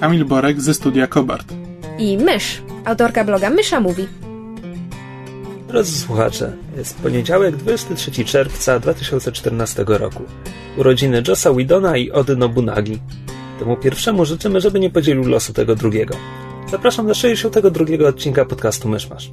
[0.00, 1.52] Kamil Borek ze studia Kobart.
[1.98, 4.08] i Mysz, autorka bloga Mysza Mówi.
[5.68, 10.22] Drodzy słuchacze, jest poniedziałek 23 czerwca 2014 roku.
[10.76, 12.98] Urodziny Jossa Widona i Ody Nobunagi.
[13.58, 16.14] Temu pierwszemu życzymy, żeby nie podzielił losu tego drugiego.
[16.70, 19.30] Zapraszam do 62 odcinka podcastu Myszmasz.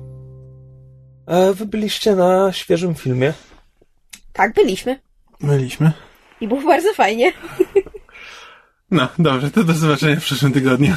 [1.25, 3.34] A wy byliście na świeżym filmie?
[4.34, 5.00] Tak, byliśmy.
[5.41, 5.91] Byliśmy.
[6.41, 7.31] I było bardzo fajnie.
[8.93, 10.95] No, dobrze, to do zobaczenia w przyszłym tygodniu.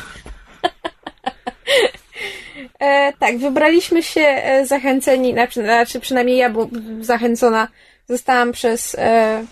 [2.78, 6.68] E, tak, wybraliśmy się e, zachęceni, znaczy, znaczy przynajmniej ja, bo
[7.00, 7.68] zachęcona
[8.08, 9.44] zostałam przez e,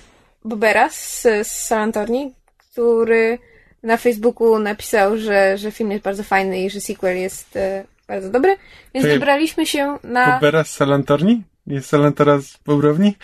[0.44, 3.38] Bobera z, z Salantorni, który
[3.82, 8.30] na Facebooku napisał, że, że film jest bardzo fajny i że sequel jest e, bardzo
[8.30, 8.56] dobry,
[8.94, 10.34] więc Czekaj, wybraliśmy się na...
[10.34, 11.42] Bobera z Salantorni?
[11.66, 13.16] Jest Salantora z Bobrowni?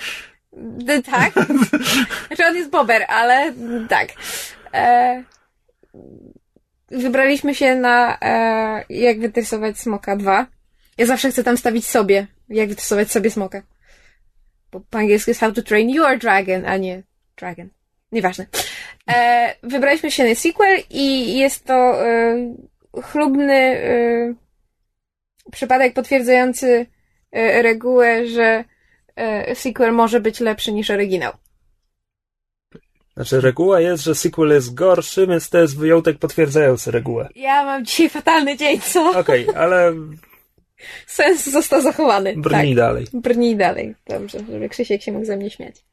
[0.52, 1.32] D- tak.
[2.26, 3.52] Znaczy on jest bober, ale
[3.88, 4.08] tak.
[4.74, 5.24] E,
[6.90, 10.46] wybraliśmy się na e, jak wytrysować smoka 2.
[10.98, 13.62] Ja zawsze chcę tam stawić sobie, jak wytrysować sobie smoka.
[14.72, 17.02] Bo po angielsku jest how to train your dragon, a nie
[17.36, 17.68] dragon.
[18.12, 18.46] Nieważne.
[19.10, 22.54] E, wybraliśmy się na sequel i jest to e,
[23.02, 24.34] chlubny e,
[25.52, 26.86] przypadek potwierdzający
[27.32, 28.64] e, regułę, że
[29.16, 31.32] e, sequel może być lepszy niż oryginał.
[33.20, 37.28] Znaczy, reguła jest, że sequel jest gorszy, więc to jest wyjątek potwierdzający regułę.
[37.34, 39.18] Ja mam dzisiaj fatalny dzień, co?
[39.18, 39.94] Okej, ale
[41.06, 42.34] Sens został zachowany.
[42.36, 42.76] brnij tak.
[42.76, 43.06] dalej.
[43.12, 43.94] Brnij dalej.
[44.08, 45.84] Dobrze, żeby Krzysiek się mógł ze mnie śmiać.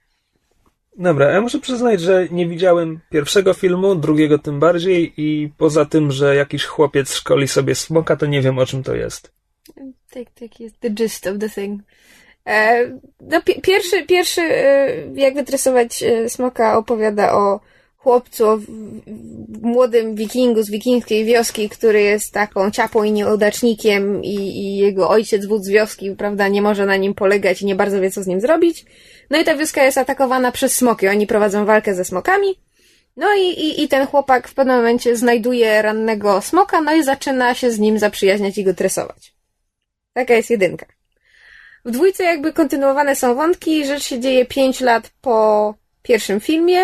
[0.98, 6.12] Dobra, ja muszę przyznać, że nie widziałem pierwszego filmu, drugiego tym bardziej i poza tym,
[6.12, 9.32] że jakiś chłopiec szkoli sobie smoka, to nie wiem o czym to jest.
[10.10, 11.82] Tak, tak jest the gist of the thing.
[12.48, 12.92] E,
[13.22, 17.60] no, pi- pierwszy, pierwszy, e, jak wytresować e, smoka, opowiada o
[17.98, 18.60] chłopcu, o
[19.62, 25.46] młodym wikingu z wikingskiej wioski, który jest taką ciapą i nieudacznikiem i, i jego ojciec,
[25.46, 28.42] wódz wioski, prawda, nie może na nim polegać i nie bardzo wie, co z nim
[28.42, 28.86] zrobić.
[29.30, 31.08] No i ta wioska jest atakowana przez smoki.
[31.08, 32.48] Oni prowadzą walkę ze smokami.
[33.18, 37.54] No i, i, i ten chłopak w pewnym momencie znajduje rannego smoka, no i zaczyna
[37.54, 39.34] się z nim zaprzyjaźniać i go tresować.
[40.14, 40.97] Taka jest jedynka.
[41.86, 46.80] W dwójce jakby kontynuowane są wątki, rzecz się dzieje 5 lat po pierwszym filmie.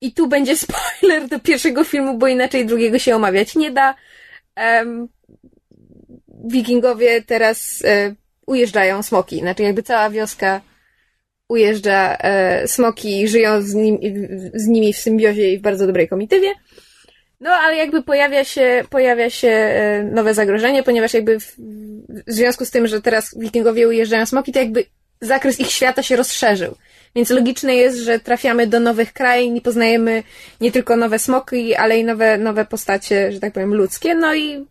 [0.00, 3.94] I tu będzie spoiler do pierwszego filmu, bo inaczej drugiego się omawiać nie da.
[4.54, 5.08] Em,
[6.44, 8.14] wikingowie teraz e,
[8.46, 9.38] ujeżdżają smoki.
[9.40, 10.60] Znaczy jakby cała wioska
[11.48, 13.98] ujeżdża e, smoki i żyją z, nim,
[14.54, 16.48] z nimi w symbiozie i w bardzo dobrej komitywie.
[17.40, 21.54] No, ale jakby pojawia się, pojawia się e, nowe zagrożenie, ponieważ jakby w,
[22.08, 24.84] w związku z tym, że teraz wikingowie ujeżdżają smoki, to jakby
[25.20, 26.74] zakres ich świata się rozszerzył.
[27.16, 30.22] Więc logiczne jest, że trafiamy do nowych krain i poznajemy
[30.60, 34.14] nie tylko nowe smoki, ale i nowe, nowe postacie, że tak powiem, ludzkie.
[34.14, 34.66] No i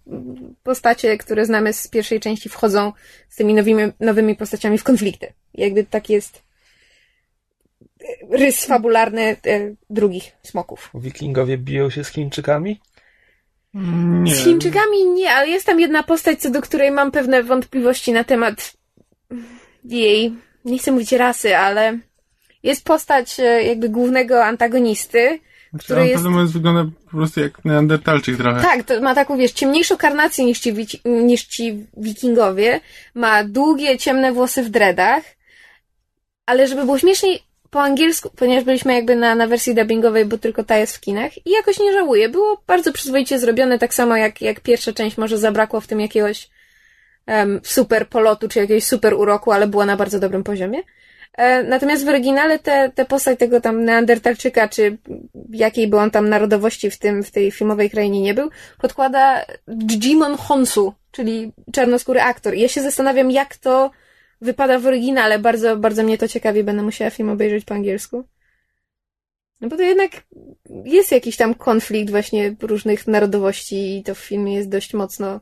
[0.64, 2.92] postacie, które znamy z pierwszej części, wchodzą
[3.30, 5.34] z tymi nowymi, nowymi postaciami w konflikty.
[5.54, 6.43] Jakby tak jest
[8.32, 9.36] rys fabularny e,
[9.90, 10.90] drugich smoków.
[10.96, 12.80] Wikingowie biją się z Chińczykami?
[13.74, 14.36] Nie.
[14.36, 18.24] Z Chińczykami nie, ale jest tam jedna postać, co do której mam pewne wątpliwości na
[18.24, 18.74] temat
[19.84, 20.34] jej,
[20.66, 21.98] nie chcę mówić rasy, ale
[22.64, 28.38] jest postać e, jakby głównego antagonisty, Znaczy, który on jest- wygląda po prostu jak neandertalczyk
[28.38, 28.62] trochę.
[28.62, 30.74] Tak, to ma taką, wiesz, ciemniejszą karnację niż ci,
[31.06, 32.80] niż ci wikingowie.
[33.14, 35.24] Ma długie, ciemne włosy w dreadach.
[36.46, 37.44] Ale żeby było śmieszniej
[37.74, 41.48] po angielsku, ponieważ byliśmy jakby na, na wersji dubbingowej, bo tylko ta jest w kinach
[41.48, 42.30] i jakoś nie żałuję.
[42.30, 46.50] Było bardzo przyzwoicie zrobione, tak samo jak, jak pierwsza część, może zabrakło w tym jakiegoś
[47.26, 50.80] em, super polotu, czy jakiegoś super uroku, ale była na bardzo dobrym poziomie.
[51.34, 54.98] E, Natomiast w oryginale te, te postać tego tam Neandertalczyka, czy
[55.50, 58.50] jakiej by on tam narodowości w tym, w tej filmowej krainie nie był,
[58.82, 59.46] podkłada
[60.04, 62.56] Jimon Honsu, czyli czarnoskóry aktor.
[62.56, 63.92] I ja się zastanawiam, jak to
[64.44, 65.40] wypada w oryginale.
[65.40, 68.24] Bardzo, bardzo mnie to ciekawi, będę musiała film obejrzeć po angielsku.
[69.62, 70.12] No bo to jednak
[70.86, 75.40] jest jakiś tam konflikt właśnie różnych narodowości i to w filmie jest dość mocno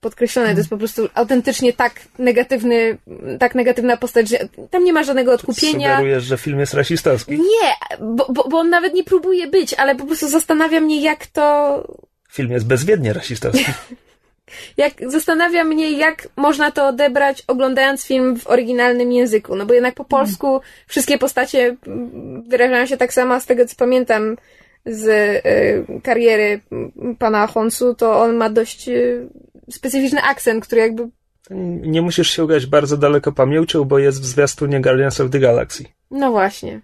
[0.00, 0.52] podkreślone.
[0.52, 2.98] To jest po prostu autentycznie tak negatywny,
[3.38, 4.38] tak negatywna postać, że
[4.70, 5.96] tam nie ma żadnego odkupienia.
[5.96, 7.32] Sugerujesz, że film jest rasistowski?
[7.32, 11.26] Nie, bo, bo, bo on nawet nie próbuje być, ale po prostu zastanawia mnie, jak
[11.26, 11.82] to
[12.32, 13.64] Film jest bezwiednie rasistowski.
[14.76, 19.56] jak zastanawia mnie, jak można to odebrać, oglądając film w oryginalnym języku.
[19.56, 23.76] No bo jednak po polsku wszystkie postacie mm, wyrażają się tak samo, z tego co
[23.76, 24.36] pamiętam
[24.86, 29.28] z y, kariery mm, pana Honsu, to on ma dość y,
[29.70, 31.08] specyficzny akcent, który jakby.
[31.80, 35.84] Nie musisz się ugać bardzo daleko pamięcią, bo jest w zwiastunie Guardians of the Galaxy.
[36.10, 36.80] No właśnie.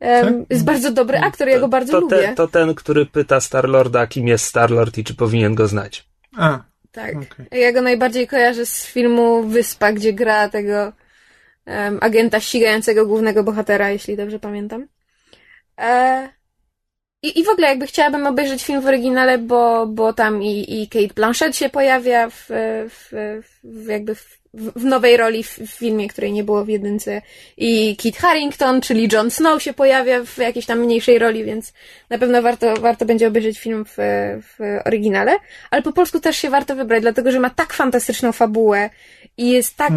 [0.00, 2.16] Um, jest bardzo dobry aktor, ja go bardzo to, lubię.
[2.16, 6.08] Te, to ten, który pyta Starlorda, kim jest Starlord i czy powinien go znać.
[6.36, 7.14] A, Tak.
[7.16, 7.60] Okej.
[7.60, 10.92] Ja go najbardziej kojarzę z filmu Wyspa, gdzie gra tego
[11.66, 14.86] em, agenta ścigającego głównego bohatera, jeśli dobrze pamiętam.
[15.80, 16.28] E,
[17.22, 20.88] i, I w ogóle jakby chciałabym obejrzeć film w oryginale, bo, bo tam i, i
[20.88, 22.46] Kate Blanchett się pojawia w,
[22.88, 23.12] w,
[23.64, 27.22] w jakby w, w nowej roli w, w filmie, której nie było w jedynce.
[27.56, 31.72] I Kit Harington, czyli Jon Snow się pojawia w jakiejś tam mniejszej roli, więc
[32.10, 33.96] na pewno warto, warto będzie obejrzeć film w,
[34.42, 35.36] w oryginale.
[35.70, 38.90] Ale po polsku też się warto wybrać, dlatego że ma tak fantastyczną fabułę
[39.36, 39.92] i jest tak,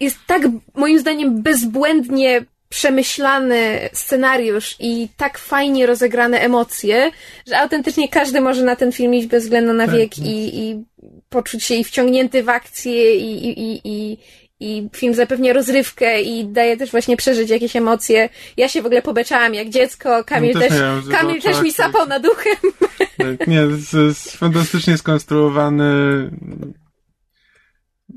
[0.00, 0.42] jest tak
[0.74, 7.10] moim zdaniem bezbłędnie przemyślany scenariusz i tak fajnie rozegrane emocje,
[7.48, 10.26] że autentycznie każdy może na ten film iść bez względu na Tak, wiek tak.
[10.26, 10.84] i, i
[11.28, 14.18] poczuć się i wciągnięty w akcję i, i, i, i,
[14.60, 18.28] i film zapewnia rozrywkę i daje też właśnie przeżyć jakieś emocje.
[18.56, 21.62] Ja się w ogóle pobeczałam jak dziecko, Kamil No też też, miałem, Kamil to też
[21.62, 22.08] mi tak, sapał tak.
[22.08, 22.72] nad uchem.
[23.18, 25.84] Tak, nie, jest, jest fantastycznie skonstruowany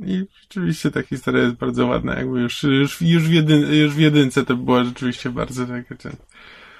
[0.06, 4.00] i rzeczywiście ta historia jest bardzo ładna, jakby już, już, już, w, jedyn, już w
[4.00, 5.96] jedynce to była rzeczywiście bardzo taka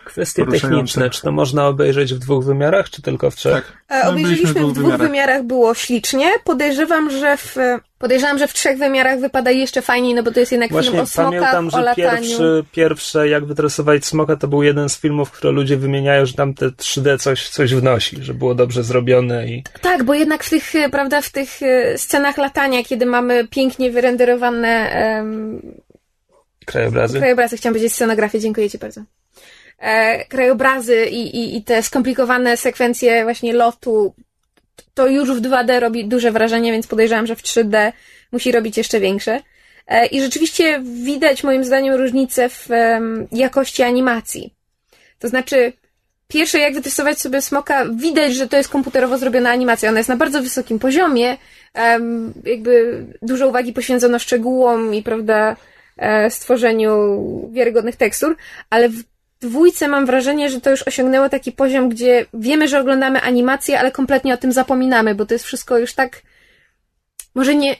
[0.06, 3.54] Kwestie techniczne, czy to można obejrzeć w dwóch wymiarach, czy tylko w trzech?
[3.54, 4.00] tak.
[4.02, 5.44] E, No, Obejrzeliśmy w dwóch wymiarach.
[5.44, 6.32] było ślicznie.
[6.44, 7.56] Podejrzewam, że w,
[7.98, 11.02] podejrzewam, że w trzech wymiarach wypada jeszcze fajniej, no bo to jest jednak film Właśnie
[11.02, 12.06] o smokach, pamiętam, o że lataniu.
[12.22, 16.54] pierwszy, pierwsze Jak wytresować smoka to był jeden z filmów, które ludzie wymieniają, że tam
[16.54, 20.76] te 3D coś, coś wnosi, że było dobrze zrobione i Tak, bo jednak w tych,
[20.76, 25.62] e, prawda, w tych e, scenach latania, kiedy mamy pięknie wyrenderowane em,
[26.66, 27.20] krajobrazy.
[27.20, 29.02] krajobrazy, chciałam powiedzieć scenografię, dziękuję Ci bardzo.
[29.84, 34.14] E, krajobrazy i, i, i te skomplikowane sekwencje właśnie lotu,
[34.94, 37.92] to już w 2D robi duże wrażenie, więc podejrzewam, że w 3D
[38.32, 39.40] musi robić jeszcze większe.
[39.88, 42.70] E, I rzeczywiście widać moim zdaniem różnicę w
[43.32, 44.54] jakości animacji.
[45.20, 45.74] To znaczy,
[46.28, 49.90] pierwsze jak wytestować sobie smoka, widać, że to jest komputerowo zrobiona animacja.
[49.90, 51.38] Ona jest na bardzo wysokim poziomie,
[52.46, 55.56] jakby dużo uwagi poświęcono szczegółom i, prawda,
[55.98, 57.20] e, stworzeniu
[57.54, 58.38] wiarygodnych tekstur,
[58.70, 59.13] ale w
[59.46, 63.92] dwójce mam wrażenie, że to już osiągnęło taki poziom, gdzie wiemy, że oglądamy animację, ale
[63.92, 66.22] kompletnie o tym zapominamy, bo to jest wszystko już tak,
[67.36, 67.76] może nie,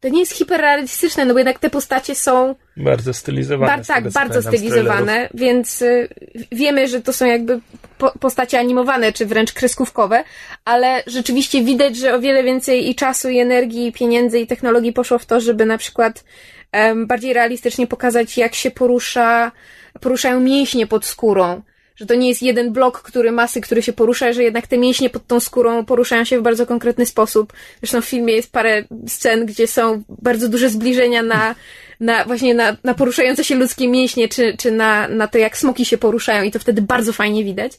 [0.00, 3.76] to nie jest hiperrealistyczne, no bo jednak te postacie są Bardzo stylizowane.
[3.76, 6.08] Bar- tak, bardzo stylizowane, więc y,
[6.52, 7.60] wiemy, że to są jakby
[7.98, 10.24] po- postacie animowane, czy wręcz kreskówkowe,
[10.64, 14.92] ale rzeczywiście widać, że o wiele więcej i czasu, i energii, i pieniędzy, i technologii
[14.92, 16.24] poszło w to, żeby na przykład
[16.72, 19.52] em, bardziej realistycznie pokazać, jak się porusza,
[20.02, 21.62] poruszają mięśnie pod skórą.
[21.96, 25.10] Że to nie jest jeden blok, który masy, który się porusza, że jednak te mięśnie
[25.10, 27.52] pod tą skórą poruszają się w bardzo konkretny sposób.
[27.80, 31.54] Zresztą w filmie jest parę scen, gdzie są bardzo duże zbliżenia na,
[32.00, 35.84] na właśnie na, na poruszające się ludzkie mięśnie, czy, czy na, na to, jak smoki
[35.84, 37.72] się poruszają i to wtedy bardzo fajnie widać.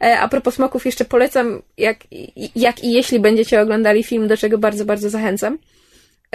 [0.00, 1.96] E, a propos smoków, jeszcze polecam, jak,
[2.56, 5.58] jak i jeśli będziecie oglądali film, do czego bardzo, bardzo zachęcam.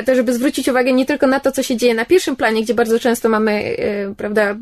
[0.06, 2.74] To, żeby zwrócić uwagę nie tylko na to, co się dzieje na pierwszym planie, gdzie
[2.74, 4.56] bardzo często mamy, e, prawda,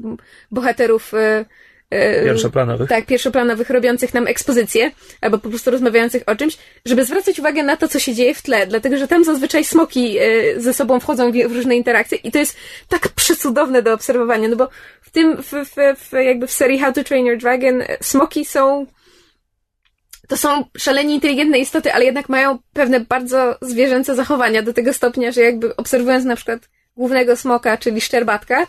[0.51, 1.46] bohaterów e,
[1.89, 2.89] e, Pierwszoplanowych.
[2.89, 7.77] tak, pierwszoplanowych, robiących nam ekspozycję, albo po prostu rozmawiających o czymś, żeby zwracać uwagę na
[7.77, 10.18] to, co się dzieje w tle, dlatego że tam zazwyczaj smoki
[10.58, 12.58] ze sobą wchodzą w różne interakcje i to jest
[12.89, 14.70] tak przecudowne do obserwowania, no bo
[15.01, 18.86] w tym, w, w, w, jakby w serii How to Train Your Dragon smoki są
[20.27, 25.32] to są szalenie inteligentne istoty, ale jednak mają pewne bardzo zwierzęce zachowania do tego stopnia,
[25.32, 28.67] że jakby obserwując na przykład głównego smoka, czyli szczerbatka,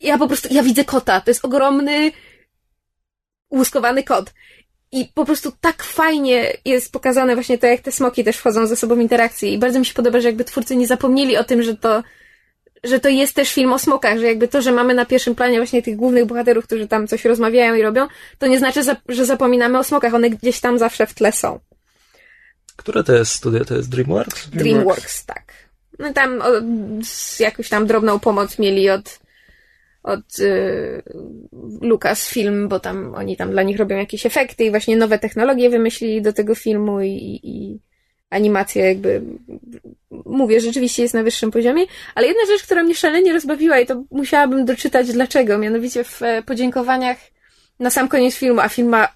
[0.00, 1.20] ja po prostu, ja widzę kota.
[1.20, 2.12] To jest ogromny,
[3.50, 4.32] łuskowany kot.
[4.92, 8.76] I po prostu tak fajnie jest pokazane właśnie to, jak te smoki też wchodzą ze
[8.76, 9.52] sobą w interakcję.
[9.52, 12.02] I bardzo mi się podoba, że jakby twórcy nie zapomnieli o tym, że to,
[12.84, 15.56] że to jest też film o smokach, że jakby to, że mamy na pierwszym planie
[15.56, 18.06] właśnie tych głównych bohaterów, którzy tam coś rozmawiają i robią,
[18.38, 20.14] to nie znaczy, że zapominamy o smokach.
[20.14, 21.60] One gdzieś tam zawsze w tle są.
[22.76, 23.64] Które to jest studio?
[23.64, 24.48] To jest DreamWorks?
[24.48, 25.52] DreamWorks, tak.
[25.98, 26.46] No tam o,
[27.40, 29.18] jakąś tam drobną pomoc mieli od
[30.06, 31.02] od y,
[31.80, 36.22] Lucasfilm, bo tam oni tam dla nich robią jakieś efekty i właśnie nowe technologie wymyślili
[36.22, 37.80] do tego filmu i, i, i
[38.36, 39.22] animacja jakby
[40.24, 44.02] mówię, rzeczywiście jest na wyższym poziomie, ale jedna rzecz, która mnie szalenie rozbawiła i to
[44.10, 47.16] musiałabym doczytać dlaczego, mianowicie w e, podziękowaniach
[47.80, 49.08] na sam koniec filmu, a film ma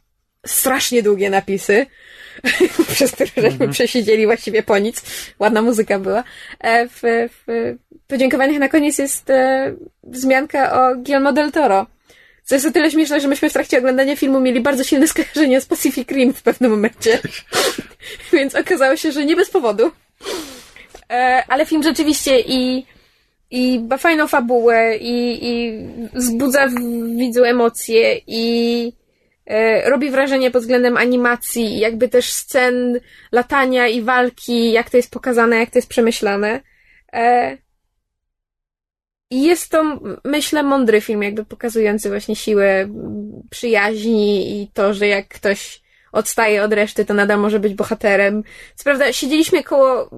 [0.47, 1.87] strasznie długie napisy,
[2.95, 3.71] przez które żeśmy Mhm.
[3.71, 5.03] przesiedzieli właściwie po nic.
[5.39, 6.25] Ładna muzyka była.
[6.61, 7.01] E, w,
[7.47, 11.87] w podziękowaniach na koniec jest e, wzmianka o Guillermo del Toro.
[12.51, 15.61] Co jest o tyle śmieszne, że myśmy w trakcie oglądania filmu mieli bardzo silne skojarzenia
[15.61, 17.19] z Pacific Rim w pewnym momencie.
[18.33, 19.91] Więc okazało się, że nie bez powodu.
[21.11, 22.87] E, ale film rzeczywiście i,
[23.51, 25.79] i ma fajną fabułę i, i
[26.15, 26.75] wzbudza w
[27.17, 28.93] widzu emocje i
[29.47, 33.01] e, robi wrażenie pod względem animacji, jakby też scen
[33.33, 36.61] latania i walki, jak to jest pokazane, jak to jest przemyślane.
[37.13, 37.57] E,
[39.31, 42.89] i jest to, myślę, mądry film, jakby pokazujący właśnie siłę
[43.51, 45.83] przyjaźni i to, że jak ktoś
[46.13, 48.43] odstaje od reszty, to nadal może być bohaterem.
[48.75, 50.11] Co prawda, siedzieliśmy koło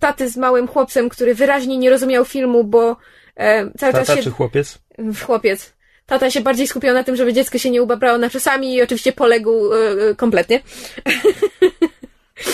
[0.00, 2.96] taty z małym chłopcem, który wyraźnie nie rozumiał filmu, bo
[3.36, 4.22] e, cały Tata czas się...
[4.22, 4.78] czy chłopiec?
[5.26, 5.74] Chłopiec.
[6.06, 9.12] Tata się bardziej skupiał na tym, żeby dziecko się nie ubabrało na czasami i oczywiście
[9.12, 9.76] poległ e,
[10.10, 10.60] e, kompletnie.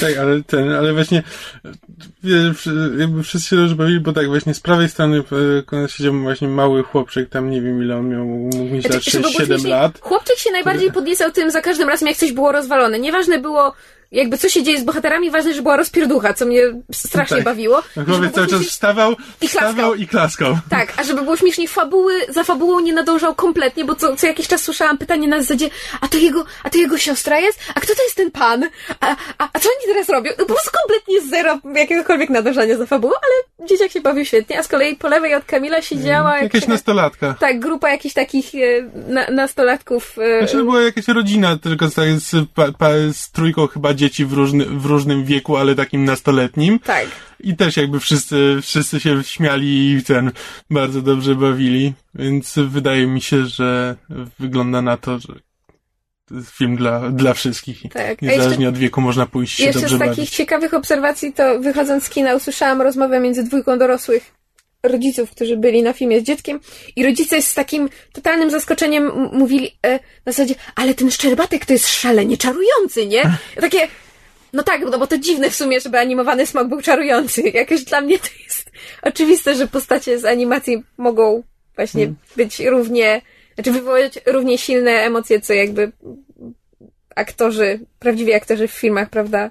[0.01, 1.23] Tak, ale ten, ale właśnie
[2.99, 5.23] jakby wszyscy się dobrze bawili, bo tak właśnie z prawej strony
[5.73, 9.23] e, siedział właśnie mały chłopczyk, tam nie wiem ile on miał, mógł mieć lat żeby
[9.23, 9.99] było 6-7 śmieszniej, lat.
[10.01, 12.99] Chłopczyk się najbardziej podniecał tym za każdym razem, jak coś było rozwalone.
[12.99, 13.73] Nieważne było,
[14.13, 16.63] jakby co się dzieje z bohaterami, ważne, że była rozpierducha, co mnie
[16.93, 17.45] strasznie Tak.
[17.45, 17.83] bawiło.
[17.97, 20.59] Było cały czas wstawał, I wstawał i klaskał.
[20.71, 24.49] Tak, a żeby było śmieszniej, fabuły, za fabułą nie nadążał kompletnie, bo co, co jakiś
[24.49, 27.59] czas słyszałam pytanie na zasadzie, a to jego, a to jego siostra jest?
[27.75, 28.65] A kto to jest ten pan?
[29.01, 30.31] A, a, a co oni teraz robią?
[30.39, 34.63] No, po prostu kompletnie zero jakiegokolwiek nadążania za fabułą, ale dzieciak się bawił świetnie, a
[34.63, 37.35] z kolei po lewej od Kamila siedziała Jakaś jakaś, nastolatka.
[37.41, 38.59] tak, grupa jakichś takich e,
[39.13, 40.17] na, nastolatków.
[40.19, 42.31] e, Znaczy to była jakaś rodzina, tylko z, z,
[43.17, 46.79] z trójką chyba dzieci w, różny, w różnym wieku, ale takim nastoletnim.
[46.79, 47.07] Tak.
[47.41, 50.31] I też jakby wszyscy, wszyscy się śmiali i ten
[50.71, 53.97] bardzo dobrze bawili, więc wydaje mi się, że
[54.39, 55.35] wygląda na to, że
[56.29, 57.83] to jest film dla, dla wszystkich.
[57.93, 58.23] Tak.
[58.23, 60.31] Niezależnie jeszcze- od wieku można pójść się Jeszcze z takich bawić.
[60.31, 64.40] ciekawych obserwacji, to wychodząc z kina usłyszałam rozmowę między dwójką dorosłych
[64.83, 66.61] rodziców, którzy byli na filmie z dzieckiem
[66.97, 69.93] i rodzice z takim totalnym zaskoczeniem mówili e,
[70.27, 73.23] na zasadzie, ale ten Szczerbatek to jest szalenie czarujący, nie?
[73.61, 73.89] Takie,
[74.53, 77.43] no tak, no bo to dziwne w sumie, żeby animowany smok był czarujący.
[77.55, 78.71] Jakoś dla mnie to jest
[79.03, 81.43] oczywiste, że postacie z animacji mogą
[81.77, 83.23] właśnie być równie,
[83.55, 85.93] znaczy wywołać równie silne emocje, co jakby
[87.17, 89.51] aktorzy, prawdziwi aktorzy w filmach, prawda,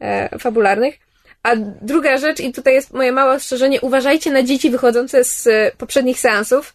[0.00, 1.05] e, fabularnych.
[1.46, 5.72] A druga rzecz, i tutaj jest moje małe ostrzeżenie, uważajcie na dzieci wychodzące z e,
[5.78, 6.74] poprzednich seansów,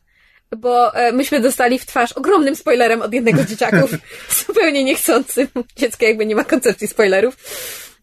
[0.58, 3.92] bo e, myśmy dostali w twarz ogromnym spoilerem od jednego z dzieciaków,
[4.48, 5.48] zupełnie niechcącym.
[5.76, 7.38] Dziecko jakby nie ma koncepcji spoilerów.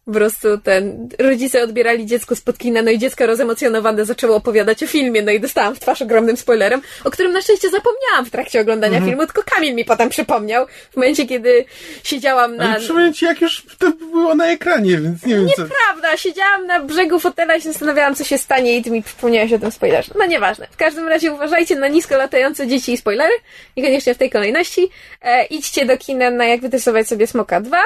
[0.09, 4.87] Po prostu ten, rodzice odbierali dziecko spod kina, no i dziecko rozemocjonowane zaczęło opowiadać o
[4.87, 8.61] filmie, no i dostałam w twarz ogromnym spoilerem, o którym na szczęście zapomniałam w trakcie
[8.61, 11.65] oglądania filmu, tylko Kamil mi potem przypomniał, w momencie, kiedy
[12.03, 12.69] siedziałam na...
[12.69, 15.63] Ale przypomnę ci, jak już to było na ekranie, więc nie wiem co.
[15.85, 19.53] Prawda, siedziałam na brzegu fotela i się zastanawiałam, co się stanie i ty mi przypomniałeś
[19.53, 20.13] o tym spoilerze.
[20.19, 20.67] No nieważne.
[20.71, 23.33] W każdym razie uważajcie na nisko latające dzieci i spoilery.
[23.77, 24.89] Niekoniecznie w tej kolejności.
[25.21, 27.77] E, idźcie do kina na jak wytestować sobie Smoka 2.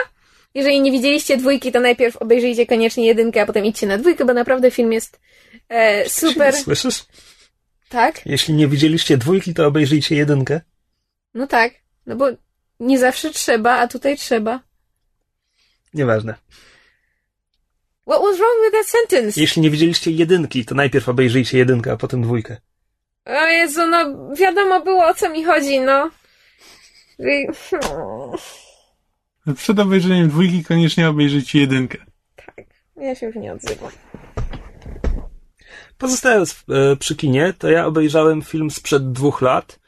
[0.54, 4.34] Jeżeli nie widzieliście dwójki, to najpierw obejrzyjcie koniecznie jedynkę, a potem idźcie na dwójkę, bo
[4.34, 5.20] naprawdę film jest
[5.70, 6.56] e, super.
[6.56, 7.06] Słyszysz?
[7.90, 8.26] Tak?
[8.26, 10.62] Jeśli nie widzieliście dwójki, to obejrzyjcie jedynkę.
[11.34, 11.74] No tak.
[12.06, 12.26] No bo
[12.80, 14.60] nie zawsze trzeba, a tutaj trzeba.
[15.94, 16.36] Nieważne.
[18.08, 19.42] What was wrong with that sentence?
[19.42, 22.58] Jeśli nie widzieliście jedynki, to najpierw obejrzyjcie jedynkę, a potem dwójkę.
[23.26, 26.12] O Jezu, no wiadomo było o co mi chodzi, no.
[29.56, 31.98] Przed obejrzeniem dwójki koniecznie obejrzyjcie jedynkę.
[32.98, 33.92] Ja się już nie odzywam.
[35.98, 39.80] Pozostając w- e, przy kinie, to ja obejrzałem film sprzed dwóch lat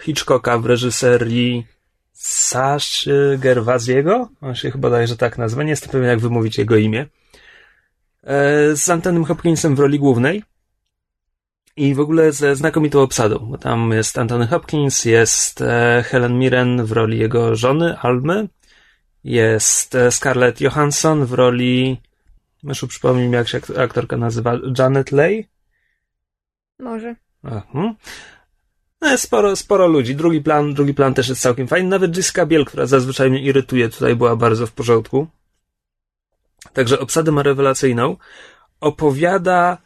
[0.00, 1.66] Hitchcocka w reżyserii
[2.12, 4.28] Saszy Gerwaziego.
[4.40, 5.62] On się chyba daje, że tak nazywa.
[5.62, 7.06] Nie jestem pewien, jak wymówić jego imię.
[8.24, 10.42] E, Z Antonym Hopkinsem w roli głównej.
[11.76, 16.84] I w ogóle ze znakomitą obsadą, bo tam jest Antony Hopkins, jest e, Helen Mirren
[16.84, 18.48] w roli jego żony, Almy,
[19.24, 22.00] jest e, Scarlett Johansson w roli,
[22.64, 25.48] Myszu przypomnij mi, jak się ak- aktorka nazywa, Janet Leigh?
[26.78, 27.14] Może.
[27.44, 27.94] Mhm.
[29.00, 30.16] No jest sporo, sporo ludzi.
[30.16, 31.88] Drugi plan, drugi plan też jest całkiem fajny.
[31.88, 35.26] Nawet Jessica Biel, która zazwyczaj mnie irytuje, tutaj była bardzo w porządku.
[36.72, 38.16] Także obsadę ma rewelacyjną.
[38.80, 39.78] Opowiada,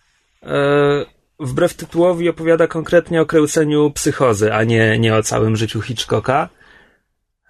[0.42, 1.06] e,
[1.40, 6.48] wbrew tytułowi, opowiada konkretnie o kręceniu psychozy, a nie, nie o całym życiu Hitchcocka.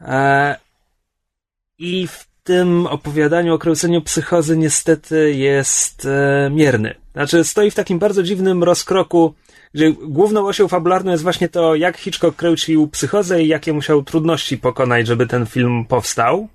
[0.00, 0.56] E,
[1.78, 6.94] I w tym opowiadaniu o kręceniu psychozy niestety jest e, mierny.
[7.12, 9.34] Znaczy, stoi w takim bardzo dziwnym rozkroku,
[9.74, 14.58] gdzie główną osią fabularną jest właśnie to, jak Hitchcock kręcił psychozę i jakie musiał trudności
[14.58, 16.48] pokonać, żeby ten film powstał.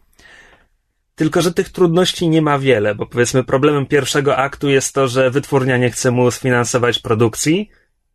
[1.15, 5.31] Tylko, że tych trudności nie ma wiele, bo powiedzmy problemem pierwszego aktu jest to, że
[5.31, 7.69] wytwórnia nie chce mu sfinansować produkcji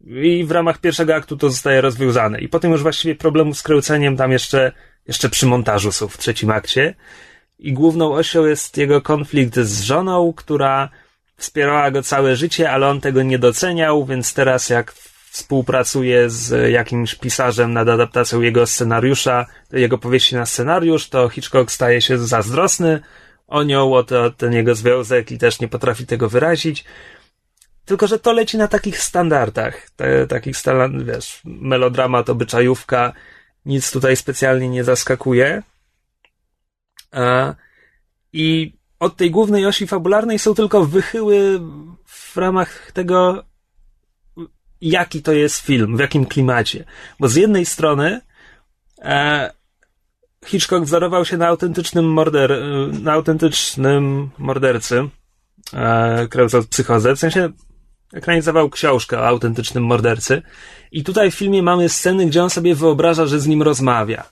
[0.06, 2.40] i w ramach pierwszego aktu to zostaje rozwiązane.
[2.40, 4.72] I potem już właściwie problemu z kręceniem tam jeszcze,
[5.08, 6.94] jeszcze przy montażu są w trzecim akcie.
[7.58, 10.88] I główną osią jest jego konflikt z żoną, która
[11.36, 14.92] wspierała go całe życie, ale on tego nie doceniał, więc teraz jak
[15.30, 22.00] współpracuje z jakimś pisarzem nad adaptacją jego scenariusza, jego powieści na scenariusz, to Hitchcock staje
[22.00, 23.00] się zazdrosny
[23.46, 26.84] o nią, o, to, o ten jego związek i też nie potrafi tego wyrazić.
[27.84, 30.56] Tylko, że to leci na takich standardach, te, takich,
[31.04, 33.12] wiesz, melodramat, obyczajówka,
[33.68, 35.62] nic tutaj specjalnie nie zaskakuje.
[38.32, 41.60] I od tej głównej osi fabularnej są tylko wychyły
[42.06, 43.44] w ramach tego,
[44.80, 46.84] jaki to jest film, w jakim klimacie.
[47.20, 48.20] Bo z jednej strony
[48.98, 49.50] e,
[50.46, 52.62] Hitchcock wzorował się na autentycznym morder,
[53.02, 55.08] na autentycznym mordercy,
[55.72, 57.52] e, Kreusa psychozę, w sensie
[58.12, 60.42] ekranizował książkę o autentycznym mordercy
[60.92, 64.24] i tutaj w filmie mamy sceny, gdzie on sobie wyobraża, że z nim rozmawia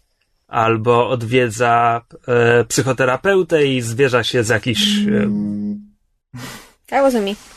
[0.49, 5.30] albo odwiedza e, psychoterapeutę i zwierza się z jakichś e,
[6.87, 7.56] That wasn't me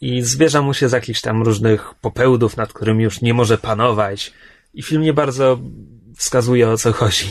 [0.00, 4.32] i zwierza mu się z jakichś tam różnych popełdów, nad którymi już nie może panować.
[4.74, 5.58] I film nie bardzo
[6.16, 7.26] wskazuje o co chodzi.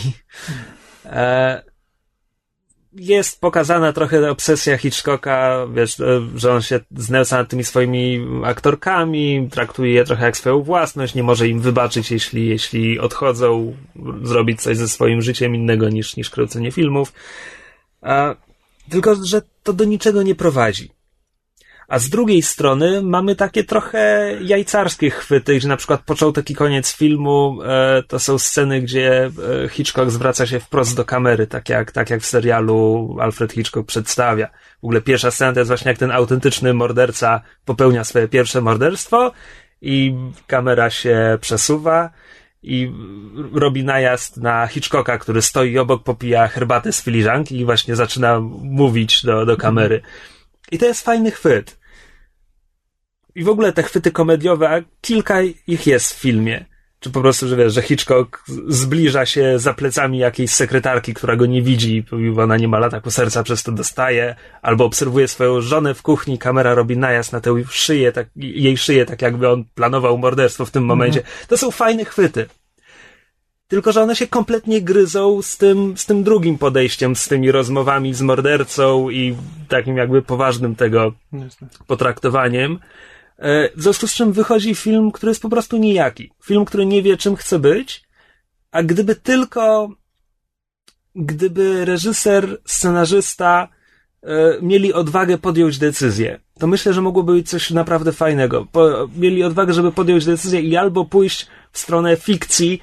[1.06, 1.64] E,
[2.96, 9.48] jest pokazana trochę obsesja Hitchcocka, wiesz, e, że on się znęca nad tymi swoimi aktorkami,
[9.52, 13.76] traktuje je trochę jak swoją własność, nie może im wybaczyć, jeśli, jeśli odchodzą,
[14.24, 17.14] zrobić coś ze swoim życiem innego niż, niż kręcenie filmów.
[18.02, 18.36] A,
[18.90, 20.92] tylko, że to do niczego nie prowadzi.
[21.88, 26.96] A z drugiej strony mamy takie trochę jajcarskie chwyty, gdzie na przykład początek i koniec
[26.96, 29.32] filmu e, to są sceny, gdzie
[29.66, 33.88] e, Hitchcock zwraca się wprost do kamery, tak jak, tak jak w serialu Alfred Hitchcock
[33.88, 34.48] przedstawia.
[34.82, 39.32] W ogóle pierwsza scena to jest właśnie jak ten autentyczny morderca popełnia swoje pierwsze morderstwo
[39.82, 40.16] i
[40.48, 42.10] kamera się przesuwa
[42.64, 42.92] i
[43.54, 49.26] robi najazd na Hitchcocka, który stoi obok, popija herbatę z filiżanki i właśnie zaczyna mówić
[49.26, 50.02] do, do kamery.
[50.72, 51.83] I to jest fajny chwyt.
[53.36, 56.66] I w ogóle te chwyty komediowe, kilka ich jest w filmie.
[57.00, 61.46] Czy po prostu, że wiesz, że Hitchcock zbliża się za plecami jakiejś sekretarki, która go
[61.46, 65.94] nie widzi, bo ona nie ma lataku serca, przez to dostaje, albo obserwuje swoją żonę
[65.94, 70.18] w kuchni, kamera robi najazd na tę szyję, tak, jej szyję, tak jakby on planował
[70.18, 71.20] morderstwo w tym momencie.
[71.20, 71.48] Mm -hmm.
[71.48, 72.46] To są fajne chwyty.
[73.68, 78.14] Tylko, że one się kompletnie gryzą z tym, z tym drugim podejściem, z tymi rozmowami
[78.14, 79.36] z mordercą i
[79.68, 81.14] takim jakby poważnym tego
[81.88, 82.80] potraktowaniem.
[83.38, 86.32] E, w związku z czym wychodzi film, który jest po prostu nijaki.
[86.44, 88.04] Film, który nie wie, czym chce być,
[88.72, 89.90] a gdyby tylko,
[91.16, 93.68] gdyby reżyser, scenarzysta
[94.24, 98.68] e, mieli odwagę podjąć decyzję, to myślę, że mogłoby być coś naprawdę fajnego.
[99.16, 102.82] Mieli odwagę, żeby podjąć decyzję i albo pójść w stronę fikcji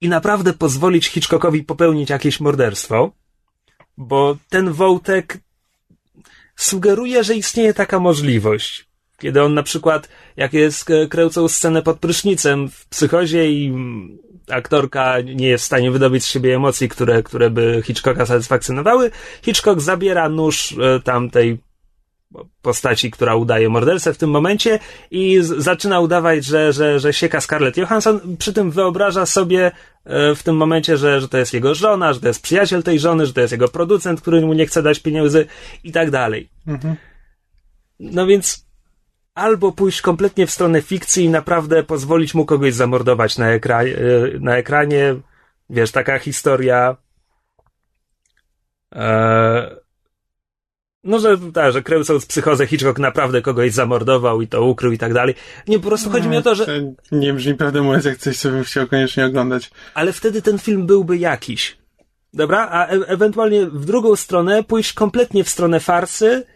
[0.00, 3.12] i naprawdę pozwolić Hitchcockowi popełnić jakieś morderstwo,
[3.96, 5.38] bo ten wątek
[6.56, 8.89] sugeruje, że istnieje taka możliwość.
[9.20, 13.72] Kiedy on na przykład, jak jest kręcą scenę pod prysznicem w psychozie i
[14.50, 19.10] aktorka nie jest w stanie wydobyć z siebie emocji, które, które by Hitchcocka satysfakcjonowały,
[19.42, 21.58] Hitchcock zabiera nóż e, tamtej
[22.62, 24.78] postaci, która udaje mordercę w tym momencie
[25.10, 29.70] i zaczyna udawać, że, że, że sieka Scarlett Johansson, przy tym wyobraża sobie
[30.04, 32.98] e, w tym momencie, że, że to jest jego żona, że to jest przyjaciel tej
[32.98, 35.46] żony, że to jest jego producent, który mu nie chce dać pieniędzy
[35.84, 36.48] i tak dalej.
[36.66, 36.96] Mhm.
[38.00, 38.69] No więc
[39.34, 43.88] albo pójść kompletnie w stronę fikcji i naprawdę pozwolić mu kogoś zamordować na, ekra e,
[44.40, 45.16] na ekranie.
[45.70, 46.96] Wiesz, taka historia.
[48.94, 49.80] E,
[51.04, 55.14] no, że tak, że kręcąc psychozę Hitchcock naprawdę kogoś zamordował i to ukrył i tak
[55.14, 55.34] dalej.
[55.68, 56.66] Nie, po prostu chodzi mi o to, że...
[56.66, 56.72] To
[57.12, 59.70] nie brzmi prawdę mówiąc jak coś, co bym chciał koniecznie oglądać.
[59.94, 61.78] Ale wtedy ten film byłby jakiś.
[62.34, 62.68] Dobra?
[62.70, 66.46] A e ewentualnie w drugą stronę pójść kompletnie w stronę farsy,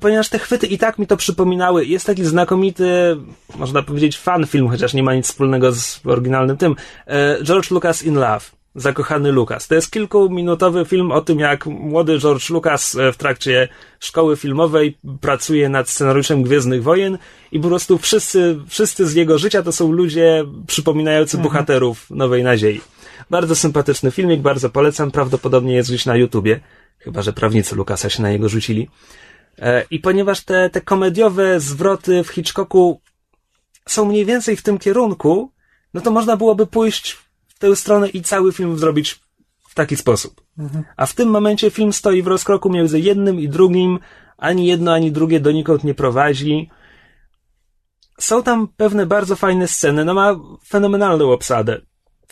[0.00, 1.86] ponieważ te chwyty i tak mi to przypominały.
[1.86, 3.16] Jest taki znakomity,
[3.56, 6.76] można powiedzieć, fan film, chociaż nie ma nic wspólnego z oryginalnym tym.
[7.06, 8.40] E, George Lucas in Love.
[8.74, 9.68] Zakochany Lucas.
[9.68, 13.68] To jest kilkuminutowy film o tym, jak młody George Lucas e, w trakcie
[14.00, 17.18] szkoły filmowej pracuje nad scenariuszem Gwiezdnych Wojen
[17.52, 21.52] i po prostu wszyscy, wszyscy z jego życia to są ludzie przypominający mhm.
[21.52, 22.80] bohaterów Nowej Nadziei.
[23.30, 25.10] Bardzo sympatyczny filmik, bardzo polecam.
[25.10, 26.60] Prawdopodobnie jest gdzieś na YouTubie.
[26.98, 28.88] Chyba, że prawnicy Lucasa się na niego rzucili.
[29.58, 33.00] E, I ponieważ te, te komediowe zwroty w Hitchcocku
[33.86, 35.52] są mniej więcej w tym kierunku,
[35.94, 37.12] no to można byłoby pójść
[37.48, 39.20] w tę stronę i cały film zrobić
[39.68, 40.40] w taki sposób.
[40.96, 43.98] A w tym momencie film stoi w rozkroku między jednym i drugim,
[44.36, 46.70] ani jedno, ani drugie donikąd nie prowadzi.
[48.18, 50.36] Są tam pewne bardzo fajne sceny, no ma
[50.68, 51.80] fenomenalną obsadę.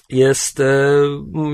[0.09, 0.65] Jest e,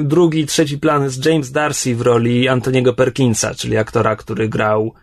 [0.02, 4.94] drugi, trzeci plan jest James Darcy w roli Antoniego Perkinsa, czyli aktora, który grał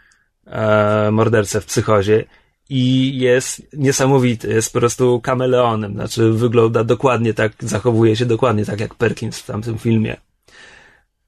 [0.50, 2.26] e, mordercę w psychozie
[2.70, 8.80] i jest niesamowity, jest po prostu kameleonem, znaczy wygląda dokładnie tak, zachowuje się dokładnie tak
[8.80, 10.18] jak Perkins w tamtym filmie.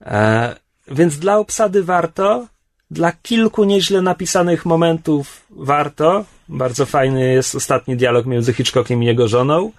[0.01, 0.55] E,
[0.87, 2.47] więc dla obsady warto,
[2.91, 6.25] dla kilku nieźle napisanych momentów warto.
[6.49, 9.71] Bardzo fajny jest ostatni dialog między Hitchcockiem i jego żoną,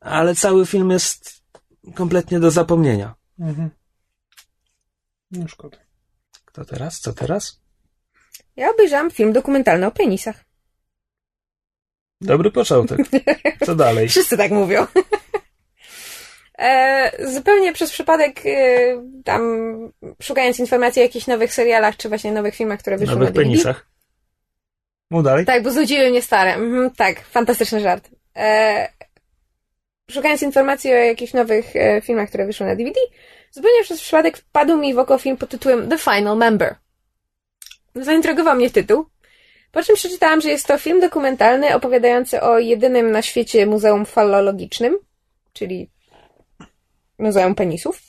[0.00, 1.42] ale cały film jest
[1.94, 3.14] kompletnie do zapomnienia.
[3.38, 3.70] Mhm.
[5.30, 5.78] No szkoda.
[6.44, 7.00] Kto teraz?
[7.00, 7.60] Co teraz?
[8.60, 10.44] Ja obejrzałam film dokumentalny o penisach.
[12.20, 12.98] Dobry początek.
[13.66, 14.08] Co dalej?
[14.14, 14.86] Wszyscy tak mówią.
[16.62, 18.50] E, zupełnie przez przypadek e,
[19.24, 19.42] tam
[20.22, 23.50] szukając informacji o jakichś nowych serialach, czy właśnie nowych filmach, które wyszły Nowych na DVD.
[23.50, 23.86] penisach.
[25.10, 25.46] Mów dalej.
[25.46, 26.54] Tak, bo znudziły mnie stare.
[26.54, 28.10] Mhm, tak, fantastyczny żart.
[28.36, 28.88] E,
[30.10, 33.00] szukając informacji o jakichś nowych e, filmach, które wyszły na DVD,
[33.50, 36.76] zupełnie przez przypadek wpadł mi w oko film pod tytułem The Final Member.
[37.94, 39.06] Zaintrygował mnie tytuł.
[39.72, 44.98] Po czym przeczytałam, że jest to film dokumentalny opowiadający o jedynym na świecie muzeum fallologicznym,
[45.52, 45.90] czyli
[47.18, 48.02] Muzeum Penisów,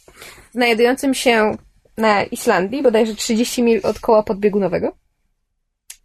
[0.51, 1.57] znajdującym się
[1.97, 4.95] na Islandii, bodajże 30 mil od koła podbiegunowego.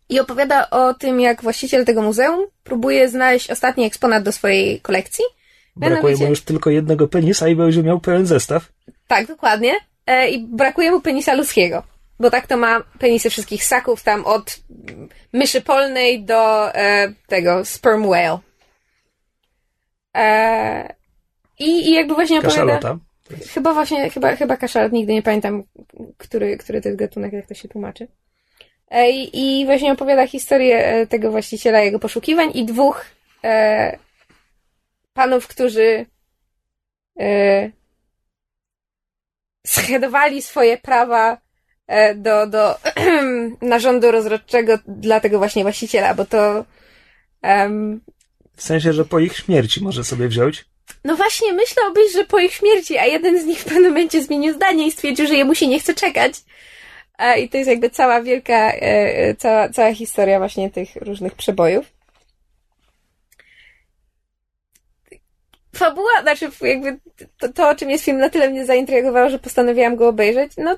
[0.08, 5.24] I opowiada o tym, jak właściciel tego muzeum próbuje znaleźć ostatni eksponat do swojej kolekcji.
[5.76, 8.72] Brakuje mu już tylko jednego penisa i będzie miał pełen zestaw.
[9.06, 9.72] Tak, dokładnie.
[10.06, 11.82] E, I brakuje mu penisa ludzkiego.
[12.20, 14.59] Bo tak to ma penisy wszystkich ssaków, tam od
[15.33, 18.38] myszy polnej do e, tego sperm whale.
[20.16, 20.94] E,
[21.59, 22.74] i, I jakby właśnie opowiada...
[22.74, 22.98] Kaszalota.
[23.55, 25.62] Chyba właśnie, chyba, chyba kaszalot, nigdy nie pamiętam,
[26.16, 28.09] który, który to jest gatunek, jak to się tłumaczy.
[28.90, 33.07] E, I, i właśnie opowiada historię e, tego właściciela, jego poszukiwań i dwóch
[33.44, 33.98] e,
[35.14, 36.07] panów, którzy
[37.20, 37.70] e,
[39.66, 41.45] schedowali swoje prawa
[42.14, 42.75] do, do
[43.62, 46.64] narządu rozrodczego dla tego właśnie właściciela, bo to
[47.42, 48.01] em,
[48.57, 50.64] W sensie, że po ich śmierci może sobie wziąć.
[51.05, 54.55] no właśnie, myślałbyś, że po ich śmierci, a jeden z nich w pewnym momencie zmienił
[54.55, 56.33] zdanie i stwierdził, że jemu się nie chce czekać.
[57.18, 61.35] E, I to jest jakby cała wielka, e, e, cała, cała historia właśnie tych różnych
[61.35, 61.87] przebojów.
[65.77, 66.99] Fabuła, znaczy jakby
[67.38, 70.53] to, to, o czym jest film, na tyle mnie zaintrygowało, że postanowiłam go obejrzeć.
[70.59, 70.77] No,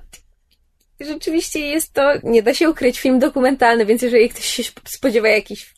[1.00, 5.74] rzeczywiście jest to, nie da się ukryć, film dokumentalny, więc jeżeli ktoś się spodziewa jakichś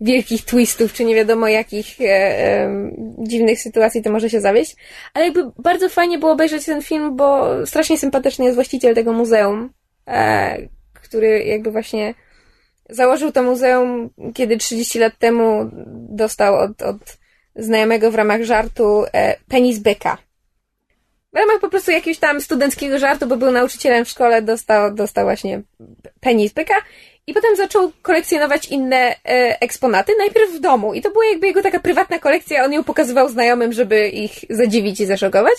[0.00, 4.76] wielkich twistów, czy nie wiadomo jakich e, e, dziwnych sytuacji, to może się zawieść.
[5.14, 9.72] Ale jakby bardzo fajnie było obejrzeć ten film, bo strasznie sympatyczny jest właściciel tego muzeum,
[10.06, 10.58] e,
[10.94, 12.14] który jakby właśnie
[12.90, 15.70] założył to muzeum, kiedy 30 lat temu
[16.08, 17.18] dostał od, od
[17.56, 20.18] znajomego w ramach żartu e, penis byka.
[21.32, 25.24] W ramach po prostu jakiegoś tam studenckiego żartu, bo był nauczycielem w szkole, dostał, dostał
[25.24, 25.62] właśnie
[26.20, 26.74] penis byka
[27.26, 30.94] i potem zaczął kolekcjonować inne e, eksponaty, najpierw w domu.
[30.94, 35.00] I to była jakby jego taka prywatna kolekcja, on ją pokazywał znajomym, żeby ich zadziwić
[35.00, 35.54] i zaszokować.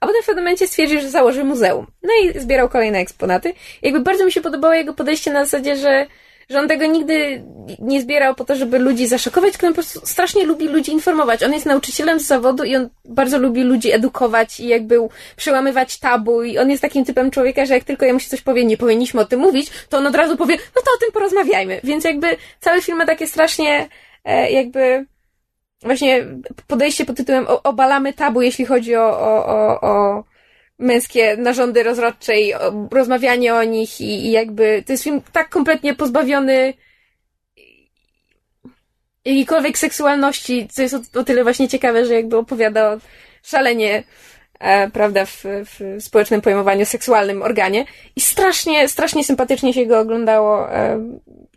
[0.00, 1.86] A potem w pewnym momencie stwierdził, że założy muzeum.
[2.02, 3.54] No i zbierał kolejne eksponaty.
[3.82, 6.06] Jakby bardzo mi się podobało jego podejście na zasadzie, że,
[6.48, 7.42] że on tego nigdy
[7.78, 11.42] nie zbierał po to, żeby ludzi zaszokować, tylko on po prostu strasznie lubi ludzi informować.
[11.42, 14.98] On jest nauczycielem z zawodu i on bardzo lubi ludzi edukować i jakby
[15.36, 18.64] przełamywać tabu i on jest takim typem człowieka, że jak tylko jemu się coś powie,
[18.64, 21.80] nie powinniśmy o tym mówić, to on od razu powie, no to o tym porozmawiajmy.
[21.84, 22.26] Więc jakby
[22.60, 23.88] cały film ma takie strasznie
[24.24, 25.06] e, jakby
[25.82, 26.26] właśnie
[26.66, 30.24] podejście pod tytułem obalamy tabu, jeśli chodzi o, o, o, o
[30.78, 32.52] męskie narządy rozrodcze i
[32.90, 36.74] rozmawianie o nich i, i jakby to jest film tak kompletnie pozbawiony
[39.24, 42.98] jakiejkolwiek seksualności, co jest o, o tyle właśnie ciekawe, że jakby opowiada o
[43.42, 44.04] szalenie
[44.60, 47.84] e, prawda, w, w społecznym pojmowaniu seksualnym organie
[48.16, 50.72] i strasznie, strasznie sympatycznie się go oglądało.
[50.72, 50.98] E,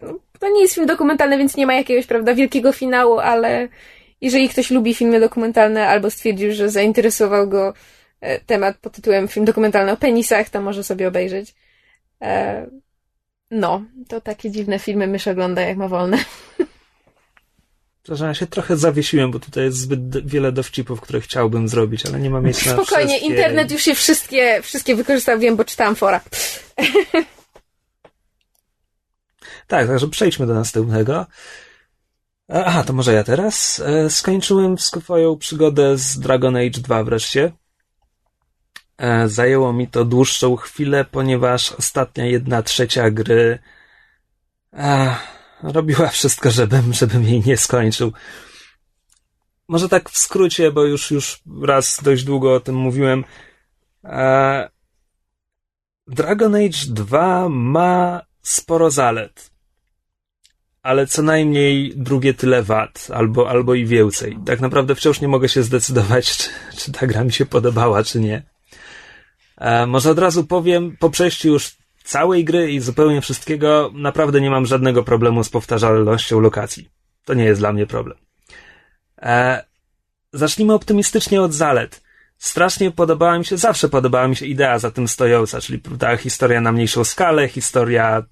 [0.02, 3.68] no, to nie jest film dokumentalny, więc nie ma jakiegoś, prawda, wielkiego finału, ale
[4.22, 7.74] jeżeli ktoś lubi filmy dokumentalne albo stwierdził, że zainteresował go
[8.46, 11.56] temat pod tytułem film dokumentalny o penisach, to może sobie obejrzeć.
[12.22, 12.68] E,
[13.52, 16.18] no, to takie dziwne filmy mysz ogląda, jak ma wolne.
[18.04, 22.20] Przepraszam, ja się trochę zawiesiłem, bo tutaj jest zbyt wiele dowcipów, które chciałbym zrobić, ale
[22.20, 23.28] nie ma miejsca na Spokojnie, wszystkie.
[23.28, 26.22] internet już się wszystkie, wszystkie wykorzystał, wiem, bo czytałam fora.
[29.68, 31.26] Tak, także przejdźmy do następnego.
[32.50, 33.80] E, Aha, to może ja teraz.
[33.86, 37.52] E, Skończyłem swoją przygodę z Dragon Age 2 wreszcie.
[39.00, 43.60] E, zajęło mi to dłuższą chwilę, ponieważ ostatnia jedna trzecia gry
[44.74, 45.16] e,
[45.64, 48.14] robiła wszystko, żebym, żebym jej nie skończył.
[49.68, 53.24] Może tak w skrócie, bo już, już raz dość długo o tym mówiłem.
[54.04, 54.70] E,
[56.08, 59.52] Dragon Age 2 ma sporo zalet,
[60.84, 64.38] ale co najmniej drugie tyle wad, albo, albo i więcej.
[64.46, 68.20] Tak naprawdę wciąż nie mogę się zdecydować, czy, czy ta gra mi się podobała, czy
[68.20, 68.49] nie.
[69.60, 74.50] E, może od razu powiem, po przejściu już całej gry i zupełnie wszystkiego, naprawdę nie
[74.50, 76.90] mam żadnego problemu z powtarzalnością lokacji.
[77.26, 78.18] To nie jest dla mnie problem.
[79.22, 79.64] E,
[80.34, 82.02] zacznijmy optymistycznie od zalet.
[82.38, 86.62] Strasznie podobała mi się, zawsze podobała mi się idea za tym stojąca, czyli ta historia
[86.62, 88.24] na mniejszą skalę, historia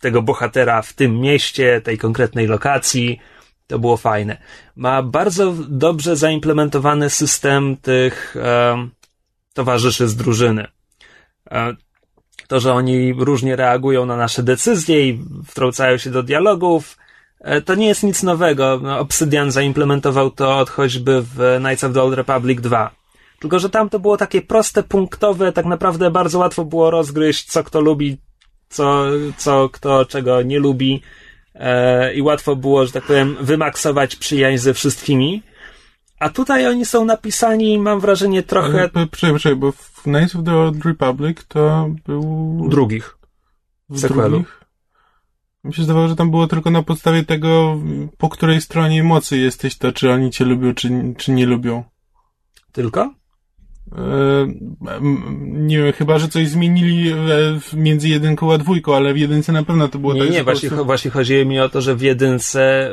[0.00, 3.20] tego bohatera w tym mieście, tej konkretnej lokacji.
[3.66, 4.36] To było fajne.
[4.76, 8.36] Ma bardzo dobrze zaimplementowany system tych
[9.54, 10.66] towarzyszy z drużyny.
[11.50, 11.76] E,
[12.48, 16.98] to, że oni różnie reagują na nasze decyzje i wtrącają się do dialogów,
[17.40, 18.80] e, to nie jest nic nowego.
[18.82, 22.90] No, Obsidian zaimplementował to od choćby w Knights of the Old Republic 2.
[23.40, 27.64] Tylko, że tam to było takie proste, punktowe, tak naprawdę bardzo łatwo było rozgryźć, co
[27.64, 28.18] kto lubi,
[28.68, 29.04] co,
[29.36, 31.02] co kto czego nie lubi.
[31.54, 35.42] E, I łatwo było, że tak powiem, wymaksować przyjaźń ze wszystkimi.
[36.22, 38.90] A tutaj oni są napisani, mam wrażenie, trochę.
[39.10, 42.66] Przejdę, przejdę, bo w Knights of the Old Republic to był.
[42.68, 43.18] Drugich.
[43.88, 44.30] W sequelu.
[44.30, 44.60] drugich?
[45.64, 47.80] Mi się zdawało, że tam było tylko na podstawie tego,
[48.18, 51.84] po której stronie mocy jesteś, to czy oni cię lubią, czy, czy nie lubią.
[52.72, 53.14] Tylko?
[55.42, 57.14] nie wiem, chyba, że coś zmienili
[57.72, 60.30] między jedynką a dwójką, ale w jedynce na pewno to było nie, tak.
[60.30, 60.86] Nie, właśnie, prostu...
[60.86, 62.90] właśnie chodziło mi o to, że w jedynce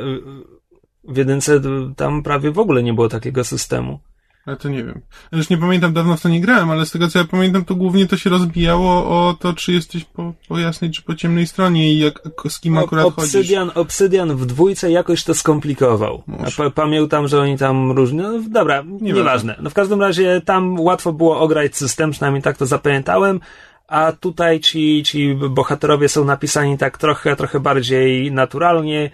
[1.10, 1.62] w jedynce
[1.96, 4.00] tam prawie w ogóle nie było takiego systemu.
[4.48, 5.02] Ja to nie wiem.
[5.32, 7.76] Już nie pamiętam, dawno w to nie grałem, ale z tego co ja pamiętam, to
[7.76, 11.94] głównie to się rozbijało o to, czy jesteś po, po jasnej, czy po ciemnej stronie
[11.94, 13.78] i jak, z kim akurat Obsydian, chodzisz.
[13.78, 16.24] Obsydian w dwójce jakoś to skomplikował.
[16.60, 19.56] Ja pamiętam, że oni tam różne, no dobra, nie nieważne.
[19.62, 23.40] No w każdym razie tam łatwo było ograć system, przynajmniej tak to zapamiętałem,
[23.88, 29.12] a tutaj ci, ci bohaterowie są napisani tak trochę, trochę bardziej naturalnie,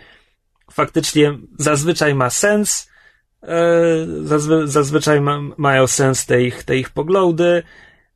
[0.75, 2.89] faktycznie zazwyczaj ma sens,
[3.43, 3.57] e,
[4.23, 7.63] zazwy, zazwyczaj ma, mają sens te ich, te ich poglądy.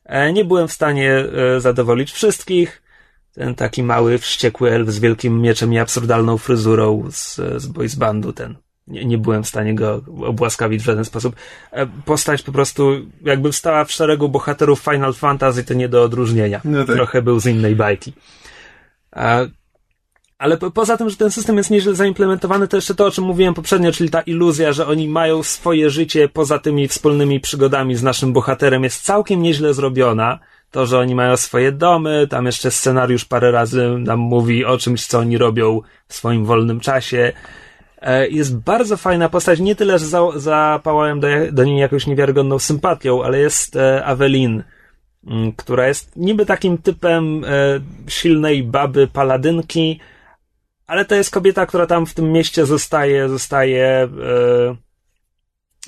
[0.06, 1.12] E, nie byłem w stanie
[1.56, 2.82] e, zadowolić wszystkich.
[3.34, 8.34] Ten taki mały, wściekły elf z wielkim mieczem i absurdalną fryzurą z, z boys bandu,
[8.34, 8.56] ten.
[8.88, 11.36] Nie, nie byłem w stanie go obłaskawić w żaden sposób.
[12.06, 12.92] Postać po prostu
[13.22, 16.62] jakby wstała w szeregu bohaterów Final Fantasy, to nie do odróżnienia.
[16.64, 16.96] No tak.
[16.96, 18.14] Trochę był z innej bajki.
[20.40, 23.24] Ale po, poza tym, że ten system jest nieźle zaimplementowany, to jeszcze to, o czym
[23.24, 28.04] mówiłem poprzednio, czyli ta iluzja, że oni mają swoje życie poza tymi wspólnymi przygodami z
[28.04, 30.40] naszym bohaterem, jest całkiem nieźle zrobiona.
[30.72, 35.06] To, że oni mają swoje domy, tam jeszcze scenariusz parę razy nam mówi o czymś,
[35.06, 37.34] co oni robią w swoim wolnym czasie.
[38.02, 42.60] E, jest bardzo fajna postać, nie tyle, że za, zapałałem do, do niej jakąś niewiarygodną
[42.60, 44.64] sympatią, ale jest e, Avelin,
[45.28, 47.48] mm, która jest niby takim typem e,
[48.08, 50.00] silnej baby paladynki,
[50.90, 54.10] ale to jest kobieta, która tam w tym mieście zostaje, zostaje,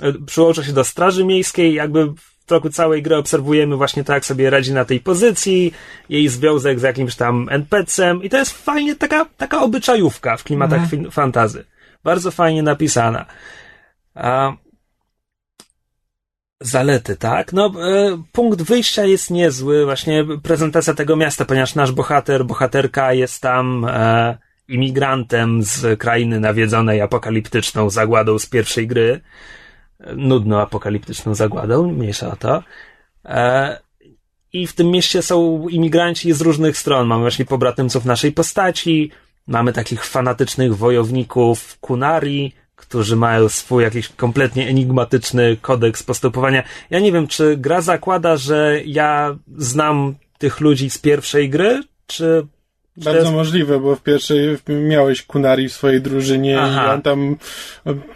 [0.01, 4.25] yy, przyłącza się do straży miejskiej, jakby w toku całej gry obserwujemy właśnie to, jak
[4.25, 5.73] sobie radzi na tej pozycji,
[6.09, 10.81] jej związek z jakimś tam NPC-em i to jest fajnie taka, taka obyczajówka w klimatach
[10.81, 11.11] mhm.
[11.11, 11.65] fantazy.
[12.03, 13.25] Bardzo fajnie napisana.
[14.15, 14.53] A,
[16.63, 17.53] Zalety, tak?
[17.53, 23.41] No, e, punkt wyjścia jest niezły, właśnie prezentacja tego miasta, ponieważ nasz bohater, bohaterka jest
[23.41, 24.37] tam e,
[24.73, 29.21] imigrantem z krainy nawiedzonej apokaliptyczną zagładą z pierwszej gry.
[30.15, 32.63] Nudną apokaliptyczną zagładą, mniejsza o to.
[33.25, 33.79] E,
[34.53, 37.07] I w tym mieście są imigranci z różnych stron.
[37.07, 39.11] Mamy właśnie pobratymców naszej postaci,
[39.47, 46.63] mamy takich fanatycznych wojowników Kunari, którzy mają swój jakiś kompletnie enigmatyczny kodeks postępowania.
[46.89, 52.47] Ja nie wiem, czy gra zakłada, że ja znam tych ludzi z pierwszej gry, czy
[52.97, 56.85] bardzo możliwe, bo w pierwszej miałeś Kunari w swojej drużynie Aha.
[56.85, 57.35] i on tam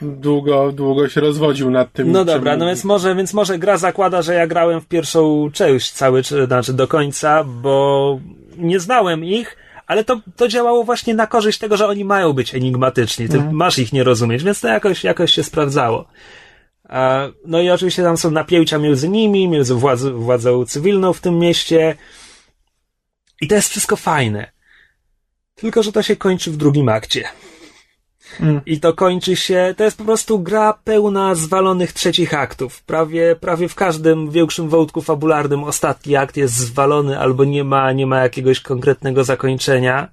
[0.02, 2.12] długo, długo się rozwodził nad tym.
[2.12, 2.60] No dobra, czym...
[2.60, 6.74] no więc może, więc może gra zakłada, że ja grałem w pierwszą część cały, znaczy
[6.74, 8.20] do końca, bo
[8.58, 9.58] nie znałem ich,
[9.88, 13.30] ale to, to działało właśnie na korzyść tego, że oni mają być enigmatyczni.
[13.30, 13.56] Ty mhm.
[13.56, 16.06] masz ich nie rozumieć, więc to jakoś, jakoś się sprawdzało.
[17.46, 21.96] No i oczywiście tam są napięcia między nimi, między władzą, władzą cywilną w tym mieście.
[23.42, 24.55] I to jest wszystko fajne.
[25.56, 27.24] Tylko, że to się kończy w drugim akcie.
[28.40, 28.62] Mm.
[28.66, 32.84] I to kończy się, to jest po prostu gra pełna zwalonych trzecich aktów.
[32.84, 38.08] Prawie, prawie w każdym większym wątku fabularnym ostatni akt jest zwalony albo nie ma, nie
[38.08, 40.10] ma jakiegoś konkretnego zakończenia.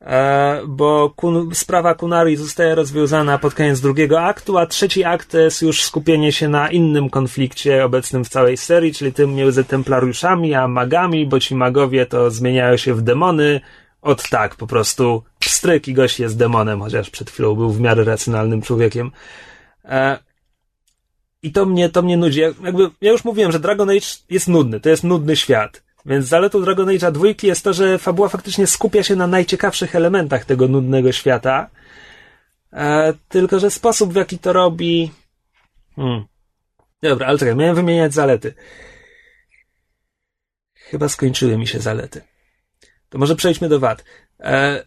[0.00, 5.38] E, bo kun, sprawa Kunari zostaje rozwiązana pod koniec drugiego aktu, a trzeci akt to
[5.38, 10.54] jest już skupienie się na innym konflikcie obecnym w całej serii, czyli tym między templariuszami
[10.54, 13.60] a magami, bo ci magowie to zmieniają się w demony,
[14.04, 18.04] od tak, po prostu pstryk i gość jest demonem, chociaż przed chwilą był w miarę
[18.04, 19.10] racjonalnym człowiekiem.
[19.84, 20.18] E,
[21.42, 22.40] I to mnie, to mnie nudzi.
[22.40, 25.82] Jakby, ja już mówiłem, że Dragon Age jest nudny, to jest nudny świat.
[26.06, 30.44] Więc zaletą Dragon Age'a dwójki jest to, że fabuła faktycznie skupia się na najciekawszych elementach
[30.44, 31.70] tego nudnego świata.
[32.72, 35.10] E, tylko, że sposób w jaki to robi...
[35.96, 36.24] Hmm.
[37.02, 38.54] Dobra, ale czekaj, miałem wymieniać zalety.
[40.74, 42.33] Chyba skończyły mi się zalety.
[43.14, 44.04] To może przejdźmy do wad.
[44.40, 44.86] E...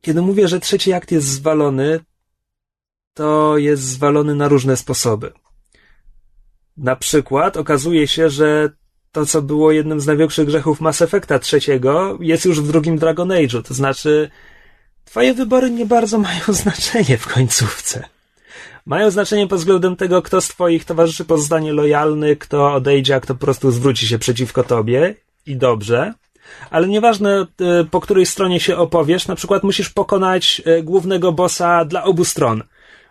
[0.00, 2.00] Kiedy mówię, że trzeci akt jest zwalony,
[3.14, 5.32] to jest zwalony na różne sposoby.
[6.76, 8.70] Na przykład okazuje się, że
[9.12, 13.28] to, co było jednym z największych grzechów Mass Effecta trzeciego, jest już w drugim Dragon
[13.28, 13.62] Age'u.
[13.62, 14.30] To znaczy,
[15.04, 18.08] twoje wybory nie bardzo mają znaczenie w końcówce.
[18.86, 23.34] Mają znaczenie pod względem tego, kto z twoich towarzyszy pozostanie lojalny, kto odejdzie, a kto
[23.34, 25.14] po prostu zwróci się przeciwko tobie.
[25.46, 26.14] I dobrze.
[26.70, 31.84] Ale nieważne, e, po której stronie się opowiesz, na przykład musisz pokonać e, głównego bossa
[31.84, 32.62] dla obu stron.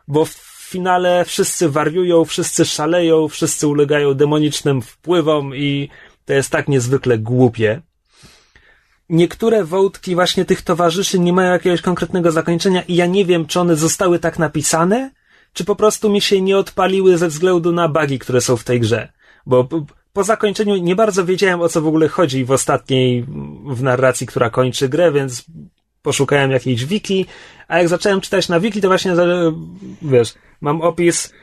[0.08, 0.34] Bo w
[0.70, 5.90] finale wszyscy wariują, wszyscy szaleją, wszyscy ulegają demonicznym wpływom i
[6.26, 7.82] to jest tak niezwykle głupie.
[9.10, 13.60] Niektóre wątki właśnie tych towarzyszy nie mają jakiegoś konkretnego zakończenia i ja nie wiem, czy
[13.60, 15.12] one zostały tak napisane,
[15.54, 18.80] czy po prostu mi się nie odpaliły ze względu na bugi, które są w tej
[18.80, 19.12] grze.
[19.46, 19.68] Bo
[20.14, 23.26] po zakończeniu nie bardzo wiedziałem, o co w ogóle chodzi w ostatniej,
[23.66, 25.46] w narracji, która kończy grę, więc
[26.02, 27.26] poszukałem jakiejś wiki,
[27.68, 29.14] a jak zacząłem czytać na wiki, to właśnie,
[30.02, 31.34] wiesz, mam opis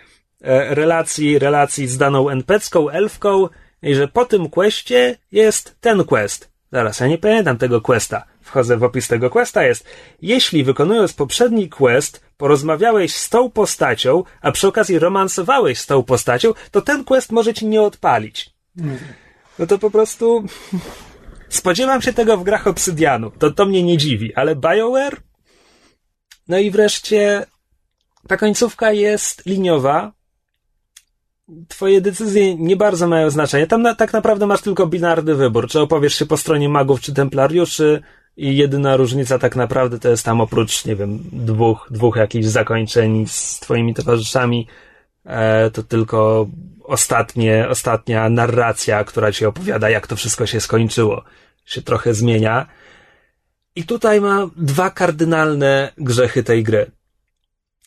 [0.40, 3.48] e, relacji, relacji z daną NPC-ką, elfką,
[3.82, 6.50] i że po tym questie jest ten quest.
[6.72, 8.24] Zaraz, ja nie pamiętam tego questa.
[8.48, 9.84] Wchodzę w opis tego questa, jest
[10.22, 16.54] jeśli wykonując poprzedni quest porozmawiałeś z tą postacią, a przy okazji romansowałeś z tą postacią,
[16.70, 18.50] to ten quest może ci nie odpalić.
[19.58, 20.44] No to po prostu
[21.48, 23.30] spodziewam się tego w grach Obsydianu.
[23.30, 25.16] To, to mnie nie dziwi, ale BioWare?
[26.48, 27.46] No i wreszcie
[28.28, 30.12] ta końcówka jest liniowa.
[31.68, 33.66] Twoje decyzje nie bardzo mają znaczenie.
[33.66, 35.68] Tam na, tak naprawdę masz tylko binarny wybór.
[35.68, 38.02] Czy opowiesz się po stronie magów czy templariuszy
[38.38, 43.26] i jedyna różnica tak naprawdę to jest tam oprócz, nie wiem, dwóch, dwóch jakichś zakończeń
[43.26, 44.66] z twoimi towarzyszami,
[45.24, 46.48] e, to tylko
[46.84, 51.24] ostatnie, ostatnia narracja, która ci opowiada, jak to wszystko się skończyło,
[51.64, 52.66] się trochę zmienia.
[53.76, 56.90] I tutaj ma dwa kardynalne grzechy tej gry.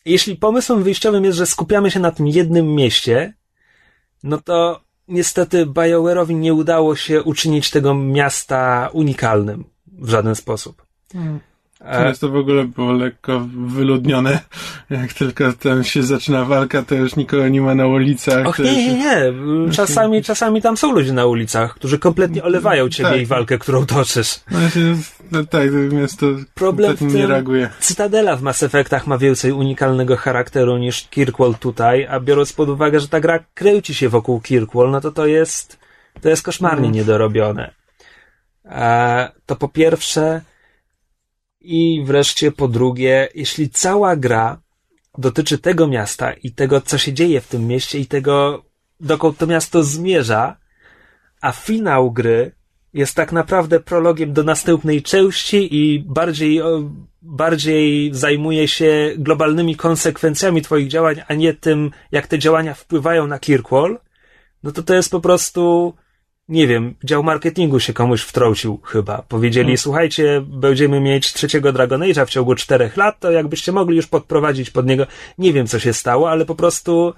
[0.04, 3.34] Jeśli pomysłem wyjściowym jest, że skupiamy się na tym jednym mieście,
[4.22, 10.82] no to niestety BioWare'owi nie udało się uczynić tego miasta unikalnym w żaden sposób.
[11.12, 11.40] Hmm.
[11.90, 14.40] Teraz to w ogóle było lekko wyludnione.
[14.90, 18.46] Jak tylko tam się zaczyna walka, to już nikogo nie ma na ulicach.
[18.46, 19.32] Och, nie, nie, nie.
[19.72, 23.20] Czasami, czasami tam są ludzie na ulicach, którzy kompletnie olewają ciebie tak.
[23.20, 24.40] i walkę, którą toczysz.
[24.50, 24.58] No,
[25.32, 27.70] no tak, to miasto Problem w nie reaguje.
[27.80, 33.00] Cytadela w Mass Effectach ma więcej unikalnego charakteru niż Kirkwall tutaj, a biorąc pod uwagę,
[33.00, 35.78] że ta gra kręci się wokół Kirkwall, no to to jest,
[36.20, 36.94] to jest koszmarnie no.
[36.94, 37.81] niedorobione.
[39.46, 40.40] To po pierwsze,
[41.62, 44.60] i wreszcie po drugie, jeśli cała gra
[45.18, 48.64] dotyczy tego miasta i tego, co się dzieje w tym mieście i tego,
[49.00, 50.56] dokąd to miasto zmierza,
[51.40, 52.52] a finał gry
[52.94, 56.60] jest tak naprawdę prologiem do następnej części i bardziej,
[57.22, 63.38] bardziej zajmuje się globalnymi konsekwencjami twoich działań, a nie tym, jak te działania wpływają na
[63.38, 63.98] Kirkwall,
[64.62, 65.94] no to to jest po prostu
[66.48, 69.22] nie wiem, dział marketingu się komuś wtrącił chyba.
[69.22, 69.78] Powiedzieli, hmm.
[69.78, 74.70] słuchajcie, będziemy mieć trzeciego Dragon Age'a w ciągu czterech lat, to jakbyście mogli już podprowadzić
[74.70, 75.06] pod niego.
[75.38, 77.14] Nie wiem, co się stało, ale po prostu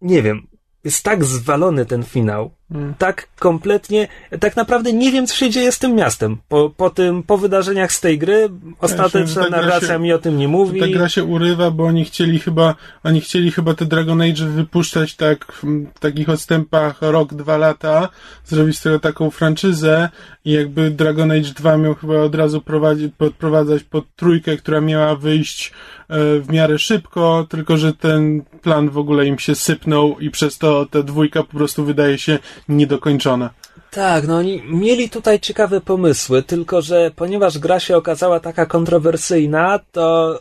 [0.00, 0.46] nie wiem,
[0.88, 2.94] jest tak zwalony ten finał, hmm.
[2.98, 4.08] tak kompletnie,
[4.40, 6.36] tak naprawdę nie wiem, co się dzieje z tym miastem.
[6.48, 8.48] Po, po tym, po wydarzeniach z tej gry,
[8.80, 10.80] ostateczna ja narracja się, mi o tym nie mówi.
[10.80, 12.74] Ta gra się urywa, bo oni chcieli chyba,
[13.04, 15.52] oni chcieli chyba te Dragon Age wypuszczać tak,
[15.94, 18.08] w takich odstępach rok, dwa lata,
[18.44, 20.08] zrobić z tego taką franczyzę
[20.44, 25.16] i jakby Dragon Age 2 miał chyba od razu prowadzić, podprowadzać pod trójkę, która miała
[25.16, 25.72] wyjść
[26.10, 30.86] w miarę szybko, tylko że ten plan w ogóle im się sypnął i przez to
[30.90, 32.38] ta dwójka po prostu wydaje się
[32.68, 33.50] niedokończona.
[33.90, 39.80] Tak, no oni mieli tutaj ciekawe pomysły, tylko że ponieważ gra się okazała taka kontrowersyjna,
[39.92, 40.38] to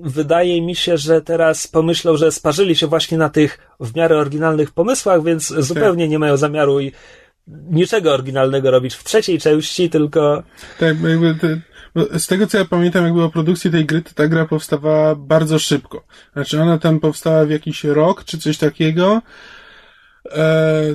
[0.00, 4.70] wydaje mi się, że teraz pomyślą, że sparzyli się właśnie na tych w miarę oryginalnych
[4.70, 6.92] pomysłach, więc zupełnie nie mają zamiaru i
[7.70, 10.42] niczego oryginalnego robić w trzeciej części, tylko...
[10.78, 11.60] Tak, jakby
[11.94, 15.58] z tego co ja pamiętam, jakby o produkcji tej gry, to ta gra powstawała bardzo
[15.58, 16.04] szybko.
[16.32, 19.22] Znaczy ona tam powstała w jakiś rok, czy coś takiego,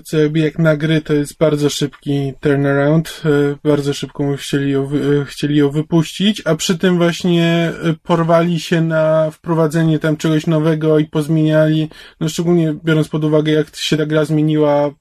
[0.04, 3.30] co jakby jak na gry to jest bardzo szybki turnaround, e,
[3.64, 4.90] bardzo szybko chcieli ją,
[5.22, 7.74] e, chcieli ją wypuścić, a przy tym właśnie
[8.04, 13.76] porwali się na wprowadzenie tam czegoś nowego i pozmieniali, no szczególnie biorąc pod uwagę jak
[13.76, 14.92] się ta gra zmieniła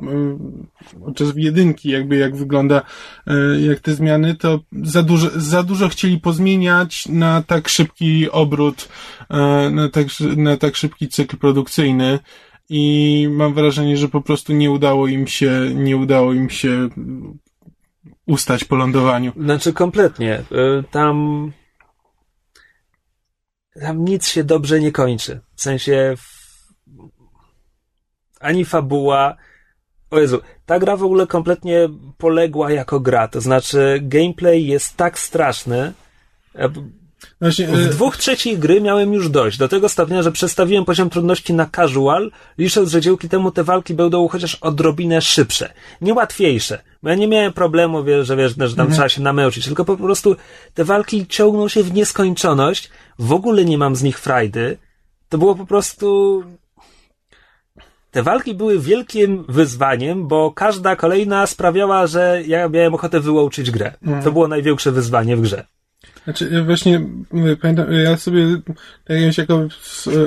[1.04, 2.82] podczas jedynki, jakby jak wygląda,
[3.60, 8.88] jak te zmiany, to za dużo, za dużo chcieli pozmieniać na tak szybki obrót,
[9.70, 10.06] na tak,
[10.36, 12.18] na tak szybki cykl produkcyjny
[12.68, 16.88] i mam wrażenie, że po prostu nie udało im się, nie udało im się
[18.26, 19.32] ustać po lądowaniu.
[19.36, 20.42] Znaczy kompletnie.
[20.52, 21.52] Y, tam
[23.80, 25.40] tam nic się dobrze nie kończy.
[25.54, 26.14] W sensie
[28.40, 29.36] ani fabuła.
[30.10, 31.88] O Jezu, ta gra w ogóle kompletnie
[32.18, 33.28] poległa jako gra.
[33.28, 35.92] To znaczy, gameplay jest tak straszny.
[37.40, 39.58] Właśnie, w e, dwóch trzecich gry miałem już dość.
[39.58, 43.94] Do tego stopnia, że przestawiłem poziom trudności na casual, licząc, że dzięki temu te walki
[43.94, 45.72] będą chociaż odrobinę szybsze.
[46.00, 46.82] Nie łatwiejsze.
[47.02, 48.90] Bo ja nie miałem problemu, wiesz, że wiesz, że tam mhm.
[48.90, 50.36] trzeba się namęczyć, tylko po prostu
[50.74, 52.90] te walki ciągną się w nieskończoność.
[53.18, 54.78] W ogóle nie mam z nich frajdy.
[55.28, 56.42] To było po prostu
[58.10, 63.92] te walki były wielkim wyzwaniem, bo każda kolejna sprawiała, że ja miałem ochotę wyłączyć grę.
[64.02, 64.24] Mhm.
[64.24, 65.66] To było największe wyzwanie w grze.
[66.28, 67.00] Znaczy, właśnie,
[67.62, 68.46] pamiętam, ja sobie,
[69.04, 69.48] tak jak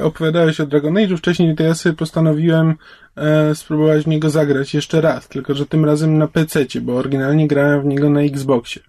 [0.03, 2.75] opowiadałeś o Dragon Age wcześniej, to ja sobie postanowiłem
[3.15, 7.47] e, spróbować w niego zagrać jeszcze raz, tylko że tym razem na PC, bo oryginalnie
[7.47, 8.81] grałem w niego na Xboxie.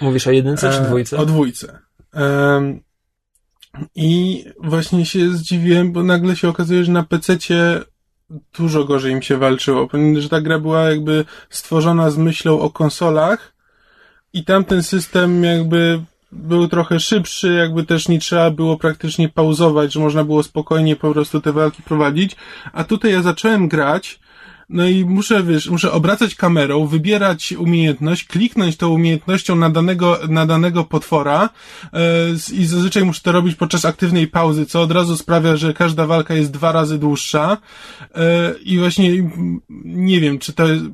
[0.00, 1.16] Mówisz o jedynce czy e, dwójce?
[1.16, 1.78] O dwójce.
[2.14, 2.78] E,
[3.94, 7.36] I właśnie się zdziwiłem, bo nagle się okazuje, że na PC
[8.58, 12.70] dużo gorzej im się walczyło, ponieważ że ta gra była jakby stworzona z myślą o
[12.70, 13.54] konsolach
[14.32, 16.00] i tamten system jakby
[16.34, 21.12] był trochę szybszy, jakby też nie trzeba było praktycznie pauzować, że można było spokojnie po
[21.12, 22.36] prostu te walki prowadzić.
[22.72, 24.20] A tutaj ja zacząłem grać,
[24.68, 30.46] no i muszę, wiesz, muszę obracać kamerą, wybierać umiejętność, kliknąć tą umiejętnością na danego, na
[30.46, 31.48] danego potwora
[31.92, 32.00] yy,
[32.52, 36.34] i zazwyczaj muszę to robić podczas aktywnej pauzy, co od razu sprawia, że każda walka
[36.34, 37.56] jest dwa razy dłuższa
[38.00, 38.20] yy,
[38.62, 39.30] i właśnie
[39.84, 40.84] nie wiem, czy to jest,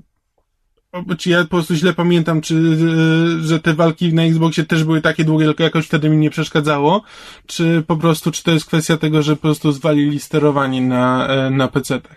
[1.18, 5.00] czy ja po prostu źle pamiętam, czy, e, że te walki na Xboxie też były
[5.00, 7.02] takie długie, tylko jakoś wtedy mi nie przeszkadzało,
[7.46, 11.50] czy po prostu, czy to jest kwestia tego, że po prostu zwalili sterowanie na, e,
[11.50, 12.16] na PC-tach?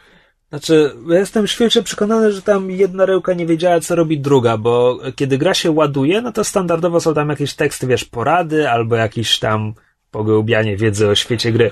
[0.49, 4.99] Znaczy, ja jestem świetle przekonany, że tam jedna rełka nie wiedziała, co robi druga, bo
[5.15, 9.39] kiedy gra się ładuje, no to standardowo są tam jakieś teksty, wiesz, porady, albo jakieś
[9.39, 9.73] tam
[10.11, 11.71] pogłębianie wiedzy o świecie gry.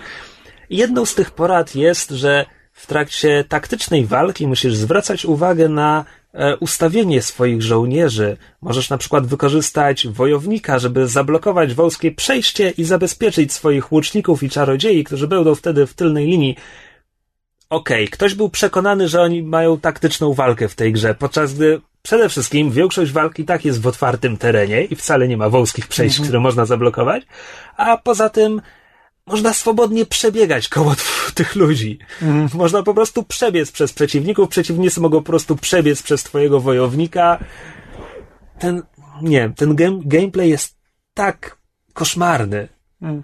[0.69, 6.57] Jedną z tych porad jest, że w trakcie taktycznej walki musisz zwracać uwagę na E,
[6.57, 8.37] ustawienie swoich żołnierzy.
[8.61, 15.03] Możesz na przykład wykorzystać wojownika, żeby zablokować wąskie przejście i zabezpieczyć swoich łuczników i czarodziei,
[15.03, 16.55] którzy będą wtedy w tylnej linii.
[17.69, 21.81] Okej, okay, ktoś był przekonany, że oni mają taktyczną walkę w tej grze, podczas gdy
[22.01, 26.15] przede wszystkim większość walki tak jest w otwartym terenie i wcale nie ma wąskich przejść,
[26.15, 26.27] mhm.
[26.27, 27.23] które można zablokować,
[27.77, 28.61] a poza tym
[29.27, 30.95] można swobodnie przebiegać koło
[31.35, 31.99] tych ludzi.
[32.21, 32.49] Mm.
[32.53, 37.43] Można po prostu przebiec przez przeciwników, przeciwnicy mogą po prostu przebiec przez twojego wojownika.
[38.59, 38.83] Ten,
[39.21, 40.77] nie, ten game, gameplay jest
[41.13, 41.57] tak
[41.93, 42.67] koszmarny.
[43.01, 43.23] Mm.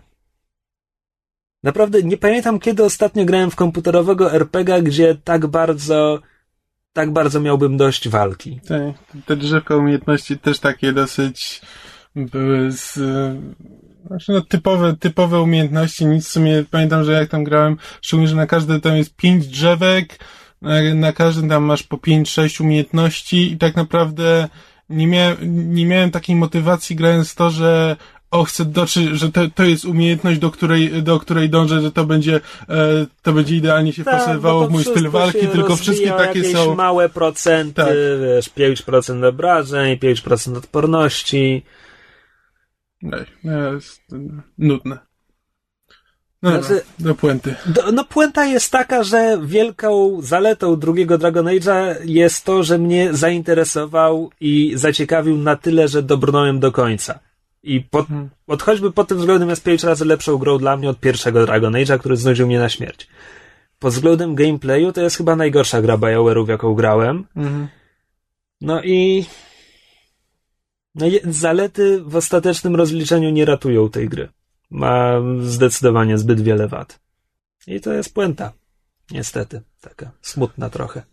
[1.64, 6.20] Naprawdę nie pamiętam, kiedy ostatnio grałem w komputerowego RPG, gdzie tak bardzo,
[6.94, 8.60] tak bardzo miałbym dość walki.
[8.68, 11.62] Tak, te drzewka umiejętności też takie dosyć
[12.16, 13.00] były z
[14.08, 18.36] znaczy no typowe, typowe umiejętności, nic w sumie, pamiętam, że jak tam grałem, szczególnie, że
[18.36, 20.20] na każde tam jest pięć drzewek,
[20.62, 24.48] na, na każdym tam masz po pięć, sześć umiejętności i tak naprawdę
[24.90, 25.38] nie miałem,
[25.76, 27.96] nie miałem takiej motywacji grając to, że
[28.32, 32.06] o, chcę dotrzeć, że to, to jest umiejętność, do której, do której dążę, że to
[32.06, 32.36] będzie,
[32.70, 36.76] e, to będzie idealnie się tak, wpasowywało w mój styl walki, tylko wszystkie takie są...
[36.76, 37.88] małe procenty, tak.
[38.58, 41.64] wiesz, 5% obrażeń, 5% odporności.
[43.02, 43.26] Nie,
[43.74, 44.02] jest
[44.58, 44.98] nudne.
[46.42, 47.56] No, znaczy, do puenty.
[47.66, 53.14] Do, no puenta jest taka, że wielką zaletą drugiego Dragon Age'a jest to, że mnie
[53.14, 57.20] zainteresował i zaciekawił na tyle, że dobrnąłem do końca.
[57.64, 58.30] I pod, hmm.
[58.62, 62.00] choćby pod tym względem jest pięć razy lepszą grą dla mnie od pierwszego Dragon Age'a,
[62.00, 63.08] który znudził mnie na śmierć.
[63.80, 67.26] Pod względem gameplayu to jest chyba najgorsza gra BioWare'ów, jaką grałem.
[67.34, 67.62] Hmm.
[67.62, 67.68] No
[68.62, 69.26] no i
[71.24, 74.30] zalety w ostatecznym rozliczeniu nie ratują tej gry.
[74.70, 77.00] Ma zdecydowanie zbyt wiele wad.
[77.68, 78.54] I to jest puenta.
[79.12, 79.62] Niestety.
[79.82, 81.04] Taka smutna trochę.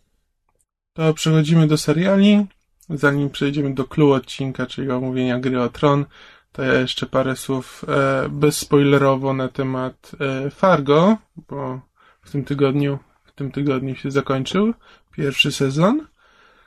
[0.93, 2.47] To przechodzimy do seriali.
[2.91, 6.05] Zanim przejdziemy do clue odcinka, czyli omówienia gry o Tron,
[6.53, 11.17] to ja jeszcze parę słów e, bezspoilerowo na temat e, Fargo,
[11.49, 11.81] bo
[12.23, 14.75] w tym tygodniu w tym tygodniu się zakończył
[15.13, 16.07] pierwszy sezon.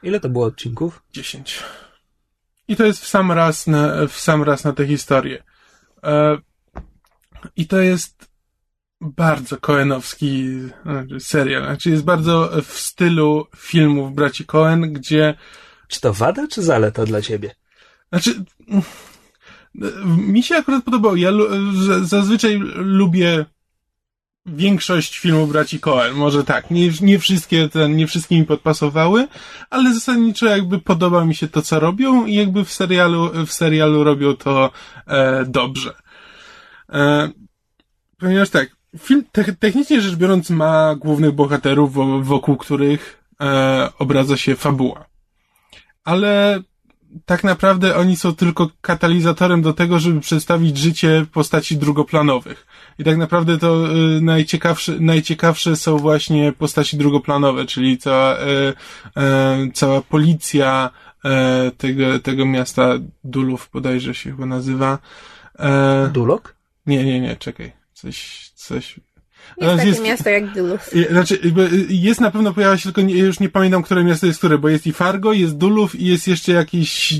[0.03, 1.03] Ile to było odcinków?
[1.13, 1.63] 10.
[2.67, 5.43] I to jest w sam raz na, w sam raz na tę historię.
[6.03, 6.37] E,
[7.55, 8.31] I to jest
[9.01, 11.63] bardzo koenowski znaczy serial.
[11.63, 15.37] Znaczy jest bardzo w stylu filmów braci Coen, gdzie...
[15.87, 17.55] Czy to wada, czy zaleta dla ciebie?
[18.09, 18.43] Znaczy...
[20.05, 21.15] Mi się akurat podobało.
[21.15, 21.31] Ja
[22.01, 23.45] zazwyczaj lubię
[24.47, 26.13] większość filmów braci Coen.
[26.13, 29.27] Może tak, nie, nie wszystkie te, nie wszystkie mi podpasowały,
[29.69, 34.03] ale zasadniczo jakby podoba mi się to, co robią i jakby w serialu, w serialu
[34.03, 34.71] robią to
[35.07, 35.93] e, dobrze.
[36.89, 37.29] E,
[38.19, 38.69] ponieważ tak,
[38.99, 41.93] film te, technicznie rzecz biorąc ma głównych bohaterów,
[42.25, 45.05] wokół których e, obraca się fabuła.
[46.03, 46.61] Ale
[47.25, 52.67] tak naprawdę oni są tylko katalizatorem do tego, żeby przedstawić życie postaci drugoplanowych.
[52.99, 58.39] I tak naprawdę to y, najciekawsze, najciekawsze są właśnie postaci drugoplanowe, czyli cała, y,
[59.67, 60.89] y, cała policja
[61.25, 62.93] y, tego, tego miasta
[63.23, 64.97] Dulów bodajże się chyba nazywa.
[65.59, 66.55] E, Dulok?
[66.85, 67.71] Nie, nie, nie, czekaj.
[67.93, 68.99] Coś, coś,
[69.57, 70.89] jest takie jest, miasto jak Dulów.
[71.11, 71.39] Znaczy,
[71.89, 74.69] jest na pewno pojawia się, tylko nie, już nie pamiętam, które miasto jest które, bo
[74.69, 77.13] jest i Fargo, jest Dulów i jest jeszcze jakiś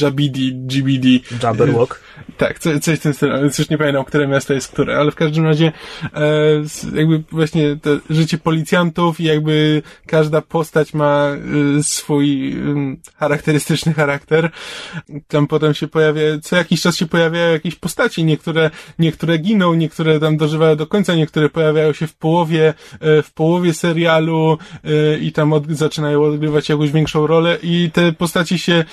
[0.00, 1.08] Jabidi, GBD.
[1.42, 2.00] Jabberwock.
[2.36, 5.10] Tak, coś, coś w tym stylu, więc już nie pamiętam, które miasto jest które, ale
[5.10, 5.72] w każdym razie
[6.14, 6.30] e,
[6.94, 11.28] jakby właśnie to życie policjantów i jakby każda postać ma
[11.78, 12.56] e, swój e,
[13.16, 14.50] charakterystyczny charakter.
[15.28, 20.20] Tam potem się pojawia, co jakiś czas się pojawiają jakieś postaci, niektóre, niektóre giną, niektóre
[20.20, 25.32] tam dożywają do końca, niektóre pojawiają się w połowie, e, w połowie serialu e, i
[25.32, 28.84] tam od, zaczynają odgrywać jakąś większą rolę i te postaci się e,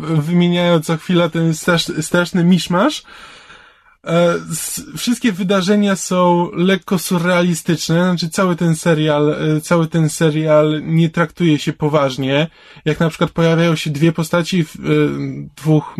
[0.00, 1.54] wymieniają co chwila, ten
[2.00, 3.02] straszny misz miszmasz.
[4.06, 4.34] E,
[4.96, 11.58] wszystkie wydarzenia są lekko surrealistyczne, znaczy cały ten serial, e, cały ten serial nie traktuje
[11.58, 12.48] się poważnie.
[12.84, 14.64] Jak na przykład pojawiają się dwie postaci, e,
[15.56, 15.96] dwóch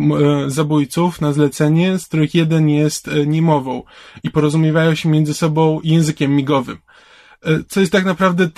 [0.47, 3.83] zabójców na zlecenie, z których jeden jest niemową
[4.23, 6.77] i porozumiewają się między sobą językiem migowym.
[7.67, 8.49] Co jest tak naprawdę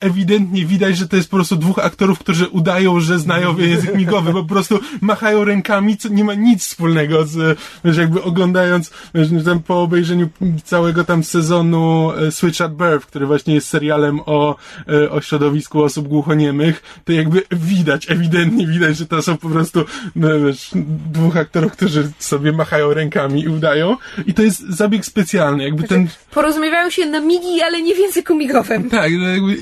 [0.00, 4.32] ewidentnie widać, że to jest po prostu dwóch aktorów, którzy udają, że znają język migowy,
[4.32, 9.28] bo po prostu machają rękami, co nie ma nic wspólnego z, wiesz, jakby oglądając, wiesz,
[9.44, 10.28] tam po obejrzeniu
[10.64, 14.56] całego tam sezonu e, Switch at Birth, który właśnie jest serialem o,
[14.88, 19.84] e, o środowisku osób głuchoniemych, to jakby widać, ewidentnie widać, że to są po prostu,
[20.16, 20.70] no, wiesz,
[21.12, 25.94] dwóch aktorów, którzy sobie machają rękami i udają i to jest zabieg specjalny, jakby znaczy,
[25.94, 26.08] ten...
[26.30, 28.90] Porozumiewają się na migi, ale nie w języku migowym.
[28.90, 29.56] Tak, no jakby,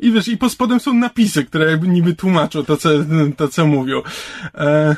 [0.00, 2.88] i wiesz, i pod spodem są napisy, które jakby niby tłumaczą to, co,
[3.36, 4.02] to, co mówią.
[4.54, 4.96] E,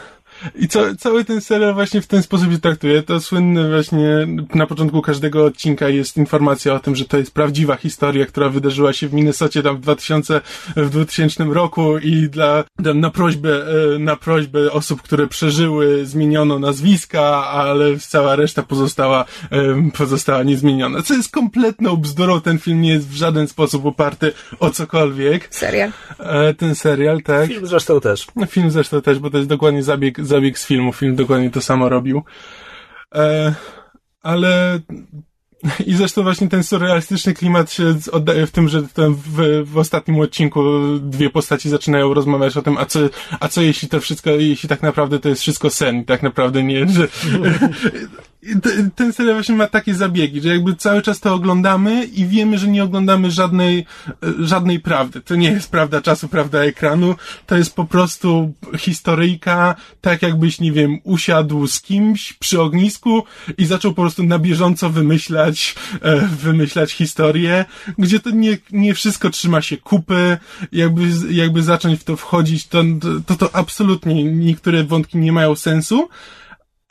[0.54, 3.02] i co, cały ten serial właśnie w ten sposób się traktuje.
[3.02, 7.76] To słynne właśnie na początku każdego odcinka jest informacja o tym, że to jest prawdziwa
[7.76, 10.40] historia, która wydarzyła się w Minnesocie tam w 2000,
[10.76, 12.64] w 2000 roku i dla,
[12.94, 13.50] na prośbę,
[13.94, 21.02] e, na prośbę osób, które przeżyły, zmieniono nazwiska, ale cała reszta pozostała, e, pozostała niezmieniona.
[21.02, 22.40] Co jest kompletną bzdurą.
[22.40, 25.48] Ten film nie jest w żaden sposób oparty o cokolwiek.
[25.50, 25.92] Serial.
[26.18, 27.48] E, ten serial, tak.
[27.48, 28.26] Film zresztą też.
[28.48, 30.92] Film zresztą też, bo to jest dokładnie zabieg, zabieg z filmu.
[30.92, 32.22] Film dokładnie to samo robił.
[33.14, 33.54] E,
[34.22, 34.80] ale
[35.86, 40.62] i zresztą właśnie ten surrealistyczny klimat się oddaje w tym, że w, w ostatnim odcinku
[40.98, 43.00] dwie postaci zaczynają rozmawiać o tym, a co,
[43.40, 46.88] a co jeśli to wszystko, jeśli tak naprawdę to jest wszystko sen, tak naprawdę nie,
[46.88, 47.08] że
[48.94, 52.68] ten serial właśnie ma takie zabiegi, że jakby cały czas to oglądamy i wiemy, że
[52.68, 53.86] nie oglądamy żadnej,
[54.38, 55.20] żadnej prawdy.
[55.20, 57.14] To nie jest prawda czasu, prawda ekranu.
[57.46, 63.22] To jest po prostu historyjka, tak jakbyś, nie wiem, usiadł z kimś przy ognisku
[63.58, 67.64] i zaczął po prostu na bieżąco wymyślać, e, wymyślać historię,
[67.98, 70.38] gdzie to nie, nie wszystko trzyma się kupy,
[70.72, 72.82] jakby, jakby zacząć w to wchodzić, to,
[73.26, 76.08] to, to absolutnie niektóre wątki nie mają sensu,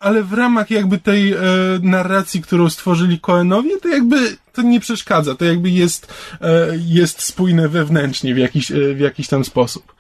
[0.04, 1.38] ale w ramach jakby tej e,
[1.82, 7.70] narracji, którą stworzyli Coenowie, to jakby to nie przeszkadza, to jakby jest, e, jest spójne
[7.70, 9.96] wewnętrznie w jakiś, e, w jakiś tam sposób.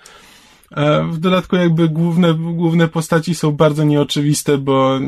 [0.72, 4.99] E, w dodatku jakby główne, główne postaci są bardzo nieoczywiste, bo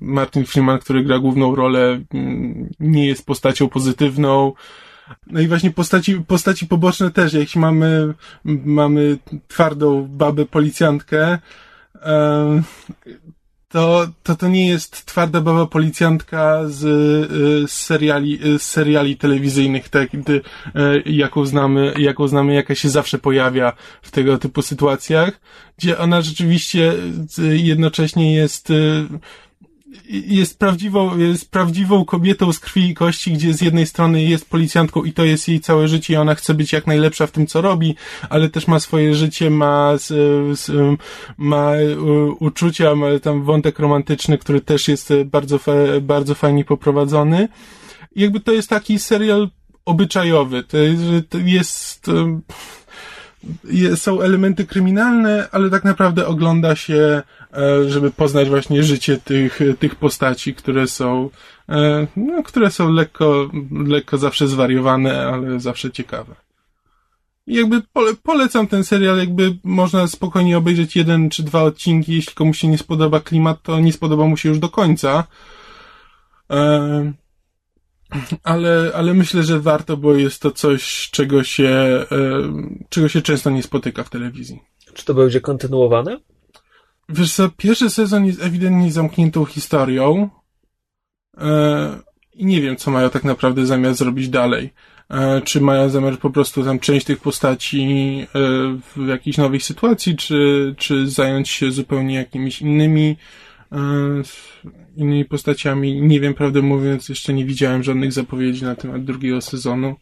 [0.00, 4.52] Martin Freeman, który gra główną rolę, mm, nie jest postacią pozytywną.
[5.26, 8.14] No i właśnie postaci, postaci poboczne też, jak mamy,
[8.64, 9.18] mamy
[9.48, 11.38] twardą babę policjantkę,
[13.70, 19.88] to, to to nie jest twarda baba policjantka z, y, z, seriali, z seriali telewizyjnych,
[19.88, 20.42] tak, y,
[21.06, 25.40] jaką znamy, jaką znamy, jaka się zawsze pojawia w tego typu sytuacjach,
[25.78, 26.94] gdzie ona rzeczywiście
[27.38, 28.72] y, jednocześnie jest
[30.08, 35.04] jest prawdziwą, jest prawdziwą kobietą z krwi i kości, gdzie z jednej strony jest policjantką
[35.04, 37.60] i to jest jej całe życie i ona chce być jak najlepsza w tym, co
[37.60, 37.94] robi,
[38.30, 39.96] ale też ma swoje życie, ma,
[41.36, 41.72] ma
[42.38, 45.60] uczucia, ma tam wątek romantyczny, który też jest bardzo,
[46.02, 47.48] bardzo fajnie poprowadzony.
[48.16, 49.50] Jakby to jest taki serial
[49.84, 50.62] obyczajowy.
[50.62, 52.06] To jest, to jest
[53.94, 57.22] są elementy kryminalne, ale tak naprawdę ogląda się,
[57.52, 61.30] e, żeby poznać właśnie życie tych, tych postaci, które są,
[61.68, 63.50] e, no, które są lekko,
[63.86, 66.34] lekko zawsze zwariowane, ale zawsze ciekawe.
[67.46, 72.58] Jakby pole, polecam ten serial, jakby można spokojnie obejrzeć jeden czy dwa odcinki, jeśli komuś
[72.58, 75.24] się nie spodoba klimat, to nie spodoba mu się już do końca.
[78.42, 82.06] Ale, ale myślę, że warto, bo jest to coś, czego się, e,
[82.88, 84.60] czego się często nie spotyka w telewizji.
[84.94, 86.16] Czy to będzie kontynuowane?
[87.08, 90.30] Wiesz co, pierwszy sezon jest ewidentnie zamkniętą historią
[91.38, 91.98] e,
[92.34, 94.72] i nie wiem, co mają tak naprawdę zamiar zrobić dalej.
[95.10, 98.26] E, czy mają zamiar po prostu tam część tych postaci
[98.96, 103.16] w jakiejś nowej sytuacji, czy, czy zająć się zupełnie jakimiś innymi
[104.96, 106.02] innymi postaciami.
[106.02, 109.96] Nie wiem, prawdę mówiąc, jeszcze nie widziałem żadnych zapowiedzi na temat drugiego sezonu,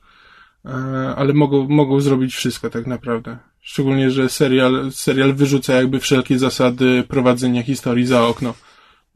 [0.65, 0.71] e,
[1.17, 3.39] ale mogą, mogą zrobić wszystko tak naprawdę.
[3.61, 8.55] Szczególnie, że serial, serial wyrzuca jakby wszelkie zasady prowadzenia historii za okno.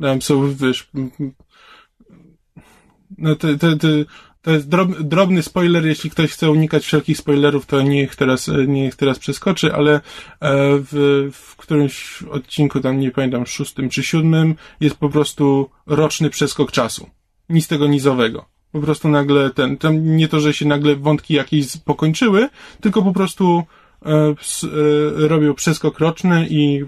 [0.00, 0.90] Tam są, wiesz,
[3.18, 3.88] no te, te, te,
[4.42, 4.68] to jest
[5.00, 9.94] drobny spoiler, jeśli ktoś chce unikać wszelkich spoilerów, to niech teraz, niech teraz przeskoczy, ale
[9.94, 10.00] e,
[10.90, 16.72] w, w którymś odcinku, tam nie pamiętam, szóstym czy siódmym, jest po prostu roczny przeskok
[16.72, 17.10] czasu.
[17.48, 18.44] Nic tego nizowego.
[18.72, 22.48] Po prostu nagle ten, tam nie to, że się nagle wątki jakieś pokończyły,
[22.80, 23.81] tylko po prostu E, e,
[25.14, 26.86] robią przeskok roczny i e,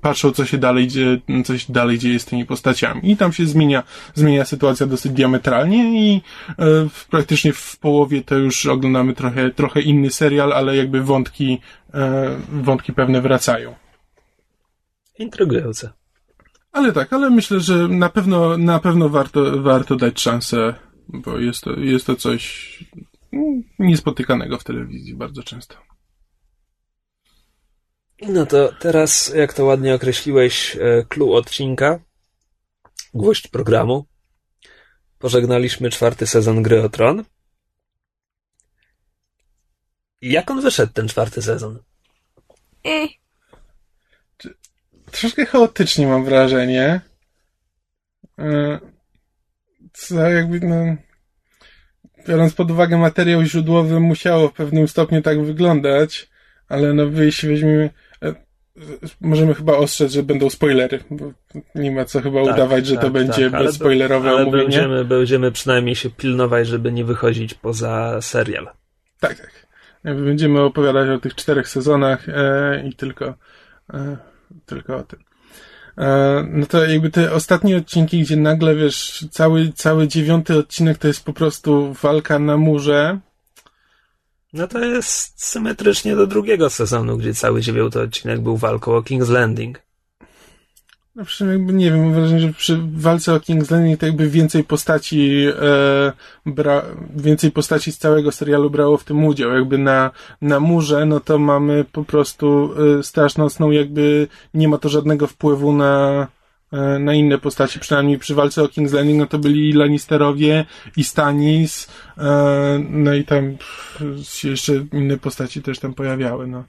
[0.00, 3.10] patrzą, co się dalej dzieje, co się dalej dzieje z tymi postaciami.
[3.10, 3.82] I tam się zmienia,
[4.14, 6.22] zmienia sytuacja dosyć diametralnie i
[7.10, 11.60] praktycznie w połowie to już oglądamy trochę, trochę inny serial, ale jakby wątki,
[12.52, 13.74] wątki pewne wracają.
[15.18, 15.90] Intrygujące.
[16.72, 20.74] Ale tak, ale myślę, że na pewno, na pewno warto, warto dać szansę,
[21.08, 22.84] bo jest to, jest to coś
[23.78, 25.74] niespotykanego w telewizji bardzo często.
[28.22, 32.00] No to teraz, jak to ładnie określiłeś, e, clue odcinka,
[33.14, 34.06] gwóźdź programu.
[35.18, 37.24] Pożegnaliśmy czwarty sezon Gry o Tron.
[40.22, 41.78] Jak on wyszedł, ten czwarty sezon?
[42.84, 43.18] I.
[45.10, 47.00] Troszkę chaotycznie mam wrażenie.
[48.38, 48.78] E,
[49.92, 50.96] co jakby, no,
[52.28, 56.30] biorąc pod uwagę materiał źródłowy, musiało w pewnym stopniu tak wyglądać,
[56.68, 57.90] ale no wyjść weźmiemy
[59.20, 61.32] możemy chyba ostrzec, że będą spoilery, bo
[61.74, 64.64] nie ma co chyba tak, udawać, że tak, to będzie tak, bezspoilerowe ale omówienie.
[64.64, 68.68] Będziemy, będziemy przynajmniej się pilnować, żeby nie wychodzić poza serial.
[69.20, 69.66] Tak, tak.
[70.04, 73.34] Będziemy opowiadać o tych czterech sezonach e, i tylko,
[73.94, 74.16] e,
[74.66, 75.18] tylko o tym.
[75.98, 81.08] E, no to jakby te ostatnie odcinki, gdzie nagle, wiesz, cały, cały dziewiąty odcinek to
[81.08, 83.18] jest po prostu walka na murze,
[84.52, 89.30] no to jest symetrycznie do drugiego sezonu, gdzie cały dziewiąty odcinek był walką o King's
[89.30, 89.88] Landing.
[91.18, 94.28] No przy jakby, nie wiem, mam wrażenie, że przy walce o King's Landing to jakby
[94.28, 96.12] więcej postaci e,
[96.46, 96.82] bra,
[97.16, 99.52] więcej postaci z całego serialu brało w tym udział.
[99.52, 100.10] Jakby na,
[100.42, 105.26] na murze, no to mamy po prostu e, Straż Nocną, jakby nie ma to żadnego
[105.26, 106.26] wpływu na
[106.98, 110.64] na inne postaci, przynajmniej przy walce o King's Landing, no to byli Lannisterowie,
[110.96, 111.88] i Stanis,
[112.18, 113.56] e, no i tam
[114.22, 116.64] się jeszcze inne postaci też tam pojawiały, no.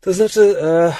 [0.00, 0.92] To znaczy, e,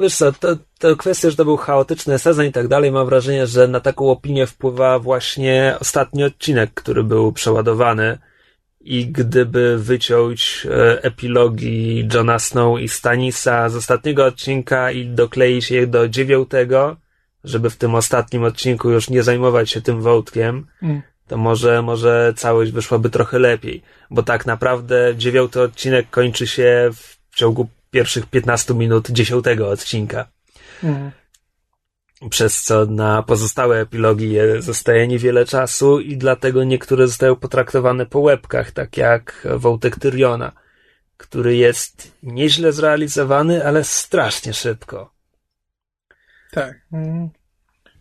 [0.00, 3.46] wiesz co, to, to kwestia, że to był chaotyczny sezon i tak dalej, mam wrażenie,
[3.46, 8.18] że na taką opinię wpływa właśnie ostatni odcinek, który był przeładowany
[8.80, 15.86] i gdyby wyciąć e, epilogi Johna Snow i Stanisa z ostatniego odcinka i dokleić je
[15.86, 16.96] do dziewiątego,
[17.44, 21.02] żeby w tym ostatnim odcinku już nie zajmować się tym wątkiem, mm.
[21.28, 23.82] to może, może całość wyszłaby trochę lepiej.
[24.10, 30.28] Bo tak naprawdę dziewiąty odcinek kończy się w ciągu pierwszych 15 minut dziesiątego odcinka.
[30.82, 31.10] Mm.
[32.30, 38.70] Przez co na pozostałe epilogi zostaje niewiele czasu i dlatego niektóre zostają potraktowane po łebkach,
[38.70, 40.52] tak jak Wątek Tyriona,
[41.16, 45.12] który jest nieźle zrealizowany, ale strasznie szybko.
[46.52, 46.86] Tak.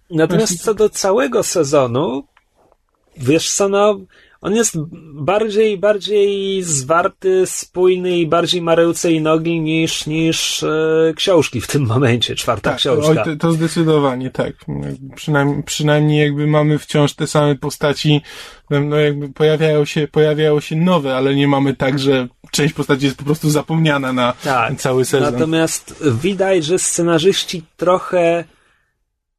[0.09, 2.27] Natomiast co do całego sezonu,
[3.17, 3.99] wiesz co, no,
[4.45, 4.77] on jest
[5.13, 11.67] bardziej, bardziej zwarty, spójny i bardziej ma ręce i nogi niż, niż e, książki w
[11.67, 13.09] tym momencie, czwarta tak, książka.
[13.09, 14.53] Oj, to, to zdecydowanie, tak.
[15.15, 18.21] Przynajmniej, przynajmniej jakby mamy wciąż te same postaci,
[18.69, 23.17] no jakby pojawiają się, pojawiają się nowe, ale nie mamy tak, że część postaci jest
[23.17, 25.33] po prostu zapomniana na tak, cały sezon.
[25.33, 28.43] Natomiast widać, że scenarzyści trochę,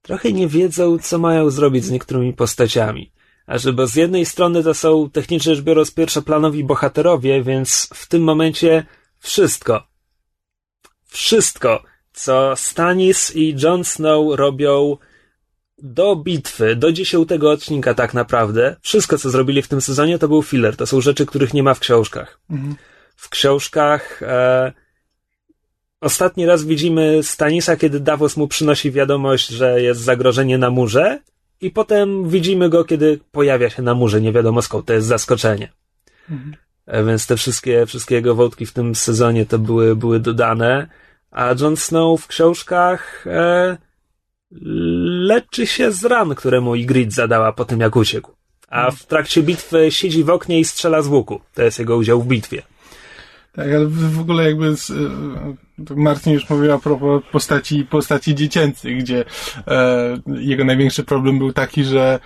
[0.02, 3.15] trochę nie wiedzą, co mają zrobić z niektórymi postaciami.
[3.46, 8.22] A żeby z jednej strony to są technicznie rzecz biorąc pierwszoplanowi bohaterowie, więc w tym
[8.22, 8.86] momencie
[9.18, 9.86] wszystko,
[11.06, 11.82] wszystko,
[12.12, 14.96] co Stanis i Jon Snow robią
[15.78, 20.42] do bitwy, do dziesiątego odcinka tak naprawdę, wszystko co zrobili w tym sezonie to był
[20.42, 20.76] filler.
[20.76, 22.40] To są rzeczy, których nie ma w książkach.
[22.50, 22.76] Mhm.
[23.16, 24.72] W książkach e,
[26.00, 31.20] ostatni raz widzimy Stanisa, kiedy Davos mu przynosi wiadomość, że jest zagrożenie na murze
[31.60, 35.72] i potem widzimy go, kiedy pojawia się na murze, nie wiadomo skąd, to jest zaskoczenie.
[36.30, 36.56] Mhm.
[36.86, 40.88] E, więc te wszystkie, wszystkie jego wątki w tym sezonie to były, były dodane,
[41.30, 43.76] a Jon Snow w książkach e,
[45.30, 48.32] leczy się z ran, które mu Ygritte zadała po tym, jak uciekł.
[48.68, 51.40] A w trakcie bitwy siedzi w oknie i strzela z łuku.
[51.54, 52.62] To jest jego udział w bitwie.
[53.56, 54.92] Tak, ale w ogóle jakby z,
[55.96, 59.24] Marcin już mówił a propos postaci, postaci dziecięcych, gdzie
[59.66, 62.20] e, jego największy problem był taki, że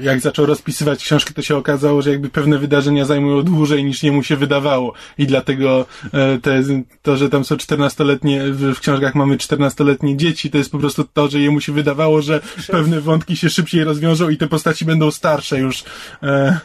[0.00, 4.22] jak zaczął rozpisywać książki, to się okazało, że jakby pewne wydarzenia zajmują dłużej niż jemu
[4.22, 6.62] się wydawało i dlatego e, te,
[7.02, 11.04] to, że tam są czternastoletnie, w, w książkach mamy czternastoletnie dzieci, to jest po prostu
[11.04, 15.10] to, że jemu się wydawało, że pewne wątki się szybciej rozwiążą i te postaci będą
[15.10, 15.84] starsze już
[16.22, 16.58] e,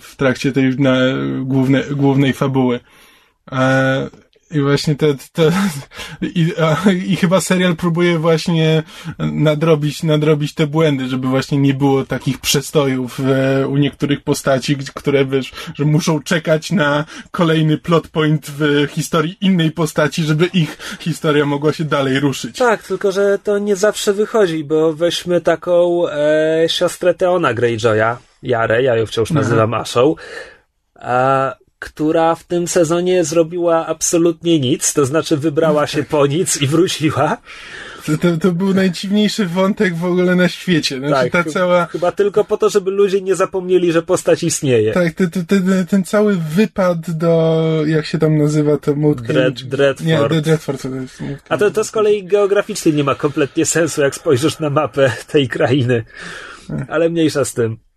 [0.00, 0.96] w trakcie tej na,
[1.42, 2.80] główne, głównej fabuły.
[3.52, 4.10] E,
[4.50, 5.52] i właśnie te, te
[6.22, 8.82] i, a, i chyba serial próbuje właśnie
[9.18, 15.24] nadrobić, nadrobić te błędy, żeby właśnie nie było takich przestojów e, u niektórych postaci, które
[15.24, 21.46] wiesz, że muszą czekać na kolejny plot point w historii innej postaci, żeby ich historia
[21.46, 22.58] mogła się dalej ruszyć.
[22.58, 28.82] Tak, tylko że to nie zawsze wychodzi, bo weźmy taką e, siostrę Teona Greyjoya, Jarę,
[28.82, 29.82] ja ją wciąż nazywam Aha.
[29.82, 30.14] Ashą,
[30.94, 36.66] a która w tym sezonie zrobiła absolutnie nic, to znaczy wybrała się po nic i
[36.66, 37.36] wróciła.
[38.06, 40.98] To, to, to, był najdziwniejszy wątek w ogóle na świecie.
[40.98, 41.86] Znaczy, tak, ta cała...
[41.86, 44.92] chyba tylko po to, żeby ludzie nie zapomnieli, że postać istnieje.
[44.92, 49.62] Tak, te, te, te, ten cały wypad do, jak się tam nazywa to Mood Dread,
[49.62, 50.32] Dreadford.
[50.32, 51.22] Nie, Dreadford to jest.
[51.48, 55.48] A to, to z kolei geograficznie nie ma kompletnie sensu, jak spojrzysz na mapę tej
[55.48, 56.04] krainy.
[56.88, 57.89] Ale mniejsza z tym.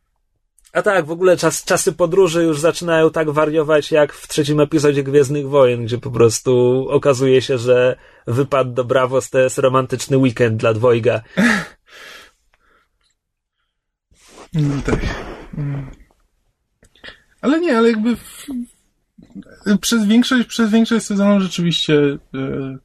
[0.74, 5.04] A tak, w ogóle czas, czasy podróży już zaczynają tak wariować jak w trzecim epizodzie
[5.04, 7.96] Gwiezdnych Wojen, gdzie po prostu okazuje się, że
[8.28, 11.22] wypad do Bravos to jest romantyczny weekend dla dwojga.
[14.54, 15.00] No tak.
[15.58, 15.92] Mm.
[17.42, 18.48] Ale nie, ale jakby w...
[19.82, 21.94] przez większość, przez większość sezonu rzeczywiście
[22.34, 22.78] yy,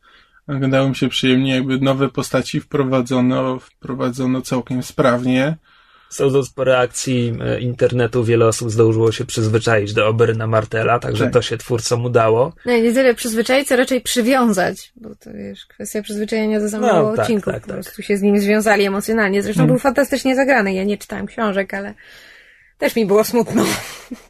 [0.48, 5.56] oglądało mi się przyjemnie, jakby nowe postaci wprowadzono, wprowadzono całkiem sprawnie.
[6.10, 11.32] Sądząc po reakcji e, internetu, wiele osób zdążyło się przyzwyczaić do Oberna Martela, także tak.
[11.32, 12.52] to się twórcom udało.
[12.66, 17.10] No nie tyle przyzwyczaić, co raczej przywiązać, bo to wiesz, kwestia przyzwyczajenia do samego no,
[17.10, 17.50] tak, odcinku.
[17.50, 17.76] Tak, po tak.
[17.76, 19.42] prostu się z nim związali emocjonalnie.
[19.42, 19.74] Zresztą hmm.
[19.74, 20.74] był fantastycznie zagrany.
[20.74, 21.94] Ja nie czytałem książek, ale
[22.78, 23.64] też mi było smutno.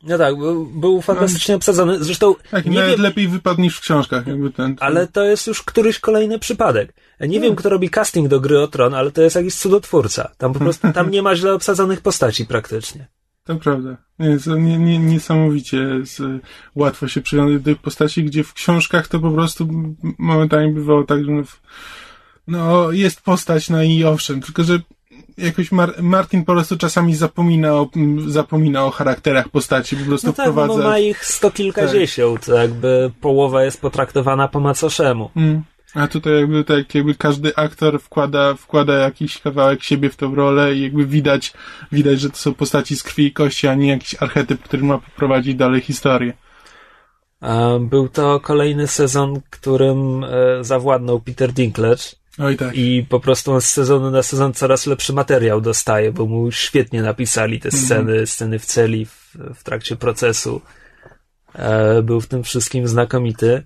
[0.02, 2.04] No tak, był, był fantastycznie obsadzony.
[2.04, 2.34] Zresztą.
[2.50, 4.76] Tak, nie nawet wiem, lepiej wypadł niż w książkach, jakby ten.
[4.80, 6.94] Ale to jest już któryś kolejny przypadek.
[7.20, 10.30] Nie wiem, kto robi casting do gry o tron, ale to jest jakiś cudotwórca.
[10.38, 13.08] Tam po prostu tam nie ma źle obsadzonych postaci praktycznie.
[13.44, 13.96] To prawda.
[14.18, 16.42] Nie, nie, nie, niesamowicie z,
[16.74, 19.68] łatwo się przywiązać do tych postaci, gdzie w książkach to po prostu
[20.18, 21.42] momentami bywało tak, że no,
[22.46, 24.78] no jest postać, no i owszem, tylko że
[25.38, 27.88] jakoś Mar Martin po prostu czasami zapomina o,
[28.26, 30.78] zapomina o charakterach postaci, po prostu no tak, wprowadza...
[30.78, 32.56] No ma ich sto kilkadziesiąt, tak.
[32.56, 35.30] jakby połowa jest potraktowana po macoszemu.
[35.36, 35.62] Mm.
[35.94, 40.74] A tutaj jakby tak, jakby każdy aktor wkłada, wkłada jakiś kawałek siebie w tą rolę
[40.74, 41.52] i jakby widać,
[41.92, 44.98] widać, że to są postaci z krwi i kości, a nie jakiś archetyp, który ma
[44.98, 46.32] poprowadzić dalej historię.
[47.80, 50.28] Był to kolejny sezon, którym e,
[50.64, 52.04] zawładnął Peter Dinklage.
[52.38, 52.76] Oj, tak.
[52.76, 57.02] I po prostu on z sezonu na sezon coraz lepszy materiał dostaje, bo mu świetnie
[57.02, 58.26] napisali te sceny, mm -hmm.
[58.26, 60.60] sceny w celi w, w trakcie procesu.
[61.54, 63.62] E, był w tym wszystkim znakomity.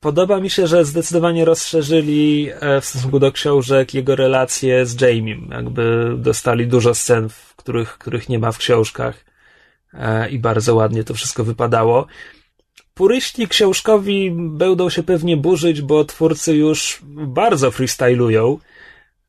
[0.00, 5.48] podoba mi się, że zdecydowanie rozszerzyli e, w stosunku do książek jego relacje z Jamiem.
[5.50, 9.24] Jakby dostali dużo scen, w których, których nie ma w książkach
[9.94, 12.06] e, i bardzo ładnie to wszystko wypadało.
[12.96, 18.58] Puryści książkowi będą się pewnie burzyć, bo twórcy już bardzo freestylują.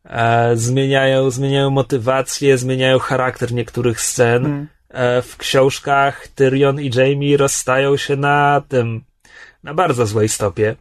[0.05, 4.45] E, zmieniają, zmieniają motywację, zmieniają charakter niektórych scen.
[4.45, 4.67] Mm.
[4.89, 9.03] E, w książkach Tyrion i Jamie rozstają się na tym,
[9.63, 10.75] na bardzo złej stopie.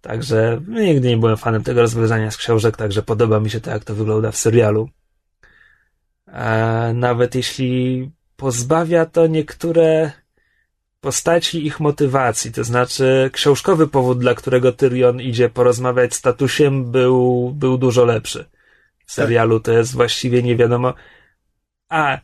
[0.00, 3.84] Także nigdy nie byłem fanem tego rozwiązania z książek, także podoba mi się to, jak
[3.84, 4.88] to wygląda w serialu.
[6.26, 10.12] E, nawet jeśli pozbawia to niektóre
[11.00, 17.52] postaci ich motywacji, to znaczy książkowy powód, dla którego Tyrion idzie porozmawiać z tatusiem, był,
[17.56, 18.44] był dużo lepszy.
[19.06, 20.94] W serialu to jest właściwie nie wiadomo.
[21.88, 22.18] A,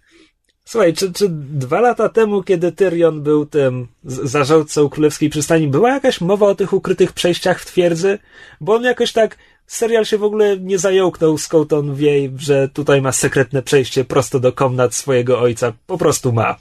[0.65, 6.21] słuchaj, czy, czy dwa lata temu, kiedy Tyrion był tym zarządcą Królewskiej Przystani, była jakaś
[6.21, 8.19] mowa o tych ukrytych przejściach w twierdzy?
[8.61, 13.03] Bo on jakoś tak, serial się w ogóle nie zająknął, skąd on wie, że tutaj
[13.03, 15.73] ma sekretne przejście prosto do komnat swojego ojca.
[15.87, 16.57] Po prostu ma.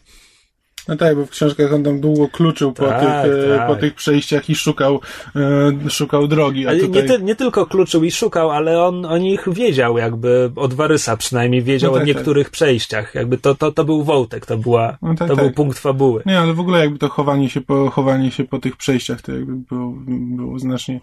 [0.87, 3.67] No tak, bo w książkach on tam długo kluczył po, Tak, tych, e, tak.
[3.67, 4.99] po tych przejściach i szukał,
[5.35, 6.65] e, szukał drogi.
[6.65, 6.89] Tutaj...
[6.89, 11.17] nie, ty, nie tylko kluczył i szukał, ale on o nich wiedział, jakby od Warysa
[11.17, 13.15] przynajmniej wiedział No tak, o niektórych przejściach.
[13.15, 15.55] Jakby to, to, to był wątek, to była, No tak, to był tak.
[15.55, 16.23] punkt fabuły.
[16.25, 19.31] Nie, ale w ogóle jakby to chowanie się po, chowanie się po tych przejściach to
[19.31, 19.93] jakby było,
[20.37, 20.99] było znacznie,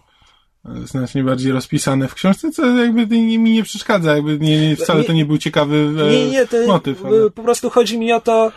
[0.84, 5.00] znacznie bardziej rozpisane w książce, co jakby mi mi nie przeszkadza, jakby nie, nie, wcale
[5.00, 5.76] Nie- to nie był ciekawy
[6.08, 7.04] e, Nie, nie, to motyw.
[7.04, 7.30] Ale...
[7.30, 8.52] po prostu chodzi mi o to,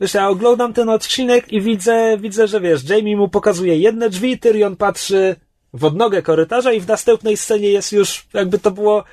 [0.00, 4.38] wiesz, ja oglądam ten odcinek i widzę, widzę, że wiesz, Jamie mu pokazuje jedne drzwi,
[4.38, 5.36] Tyrion patrzy
[5.72, 9.04] w odnogę korytarza i w następnej scenie jest już, jakby to było,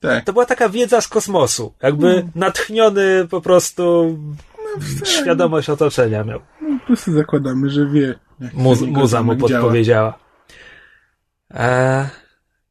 [0.00, 0.24] Tak.
[0.24, 1.74] to była taka wiedza z kosmosu.
[1.82, 4.18] Jakby natchniony po prostu
[5.04, 6.40] świadomość otoczenia miał.
[6.80, 8.14] Po prostu zakładamy, że wie.
[8.54, 9.48] Muz, muza mu działa.
[9.48, 10.18] podpowiedziała.
[11.54, 12.08] E,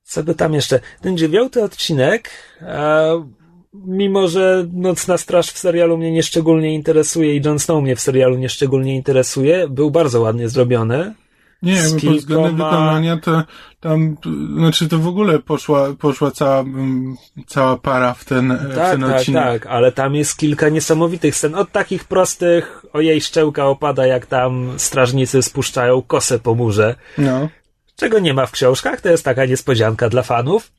[0.04, 0.80] co by tam jeszcze?
[1.02, 2.30] Ten dziewiąty odcinek,
[2.62, 3.30] e,
[3.74, 8.38] mimo że Nocna Straż w serialu mnie nieszczególnie interesuje i Jon Snow mnie w serialu
[8.38, 11.14] nieszczególnie interesuje, był bardzo ładnie zrobiony.
[11.62, 13.44] Nie, jakby pod względem kilkoma- wykonania to
[13.80, 14.18] tam,
[14.58, 17.16] znaczy to w ogóle poszła, poszła cała, mm,
[17.48, 19.44] cała para w ten, e, w Tak, ten tak, odcinek.
[19.44, 21.56] tak, ale tam jest kilka niesamowitych scen.
[21.56, 26.96] Od takich prostych, o jej szczęka opada, jak tam strażnicy spuszczają kosę po murze.
[27.18, 27.50] No.
[27.96, 30.72] czego nie ma w książkach, to jest taka niespodzianka dla fanów,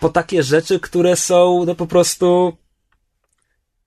[0.00, 2.56] po takie rzeczy, które są no po prostu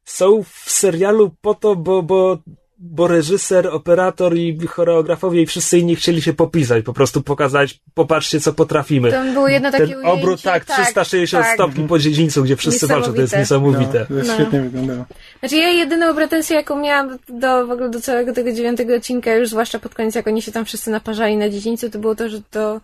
[0.06, 2.38] są w serialu po to, bo, bo,
[2.78, 8.40] bo reżyser, operator i choreografowie i wszyscy inni chcieli się popisać, po prostu pokazać, popatrzcie
[8.40, 9.12] co potrafimy.
[9.12, 11.54] Tam było jedno takie Ten ujęcie, obrót, tak, 360 tak.
[11.54, 13.80] stopni po dziedzińcu, gdzie wszyscy walczą, to jest Niesamowite.
[13.82, 14.00] niesamowite.
[14.00, 14.36] No, to jest No.
[14.36, 15.06] świetnie wyglądało.
[15.40, 19.50] Znaczy ja jedyną pretensję, jaką miałam do, w ogóle do całego tego dziewiątego odcinka, już
[19.50, 22.42] zwłaszcza pod koniec, jak oni się tam wszyscy naparzali na dziedzińcu, to było to, że
[22.42, 22.82] to,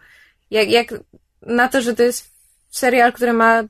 [0.51, 0.93] jak, jak
[1.41, 2.34] na to, że to jest
[2.77, 3.63] serial, który ma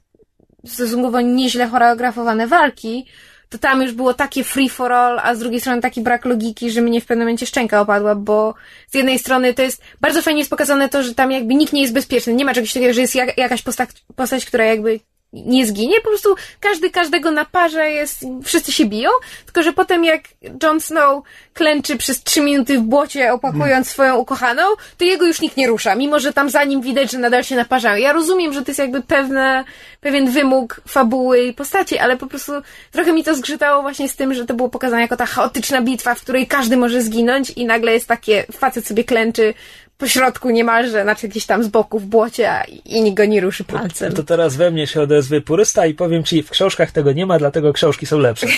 [0.65, 3.05] stosunkowo nieźle choreografowane walki,
[3.49, 6.71] to tam już było takie free for all, a z drugiej strony taki brak logiki,
[6.71, 8.53] że mnie w pewnym momencie szczęka opadła, bo
[8.87, 11.81] z jednej strony to jest bardzo fajnie jest pokazane to, że tam jakby nikt nie
[11.81, 12.33] jest bezpieczny.
[12.33, 14.99] Nie ma czegoś takiego, że jest jak, jakaś postać, postać, która jakby
[15.45, 19.09] nie zginie, po prostu każdy każdego naparza, jest, wszyscy się biją,
[19.45, 20.21] tylko że potem jak
[20.63, 21.23] Jon Snow
[21.53, 24.63] klęczy przez trzy minuty w błocie, opakując swoją ukochaną,
[24.97, 27.55] to jego już nikt nie rusza, mimo że tam za nim widać, że nadal się
[27.55, 28.01] naparzają.
[28.01, 29.63] Ja rozumiem, że to jest jakby pewne,
[30.01, 32.51] pewien wymóg fabuły i postaci, ale po prostu
[32.91, 36.15] trochę mi to zgrzytało właśnie z tym, że to było pokazane jako ta chaotyczna bitwa,
[36.15, 39.53] w której każdy może zginąć i nagle jest takie, facet sobie klęczy
[39.97, 42.51] po środku niemalże, znaczy gdzieś tam z boku w błocie
[42.85, 44.13] i nikt go nie ruszy palcem.
[44.13, 47.39] To teraz we mnie się odezwie purysta i powiem ci, w książkach tego nie ma,
[47.39, 48.47] dlatego książki są lepsze.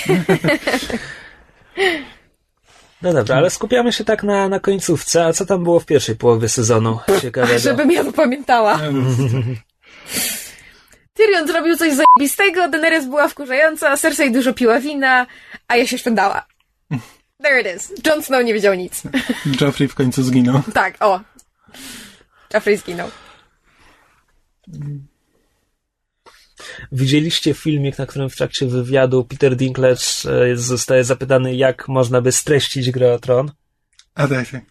[3.01, 5.25] No dobra, ale skupiamy się tak na, na końcówce.
[5.25, 6.99] A co tam było w pierwszej połowie sezonu?
[7.21, 7.59] Ciekawego.
[7.69, 8.79] Żebym ja to pamiętała.
[11.13, 15.27] Tyrion zrobił coś zajebistego, Daenerys była wkurzająca, Cersei dużo piła wina,
[15.67, 16.45] a ja się szwendała.
[17.41, 17.93] There it is.
[18.05, 19.03] Jon Snow nie wiedział nic.
[19.61, 20.61] Joffrey w końcu zginął.
[20.73, 21.19] Tak, o.
[22.53, 23.11] Joffrey zginął.
[26.91, 32.31] Widzieliście filmik, na którym w trakcie wywiadu Peter Dinklage e, zostaje zapytany, jak można by
[32.31, 33.51] streścić grę o tron?
[34.15, 34.61] A tak, tak.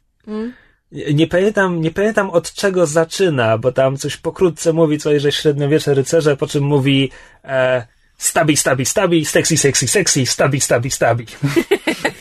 [0.92, 5.94] Nie pamiętam, nie pamiętam od czego zaczyna, bo tam coś pokrótce mówi coś, że średniowiecze
[5.94, 7.10] rycerze, po czym mówi
[7.44, 7.86] e,
[8.18, 11.26] stabi, stabi, stabi, sexy, sexy, sexy, stabi, stabi, stabi.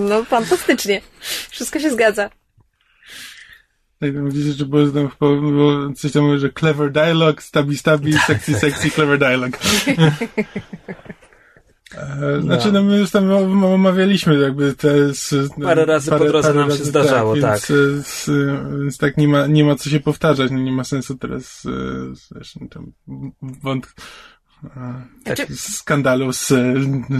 [0.00, 1.00] No, fantastycznie.
[1.50, 2.30] Wszystko się zgadza.
[4.00, 8.12] Tak, tam widzicie, że było, tam, było coś tam, mówi, że clever dialogue, stabi, stabi,
[8.12, 9.58] sexy, sexy, clever dialogue.
[11.96, 13.30] E, znaczy, no my już tam
[13.64, 15.14] omawialiśmy jakby te...
[15.14, 17.60] Z, parę razy parę, po drodze nam się zdarzało, tak.
[17.70, 18.80] Więc, tak.
[18.80, 21.62] więc tak nie ma, nie ma co się powtarzać, no nie ma sensu teraz
[22.12, 22.92] zresztą tam
[23.62, 23.94] wąt,
[25.24, 25.46] znaczy...
[25.56, 26.52] skandalu z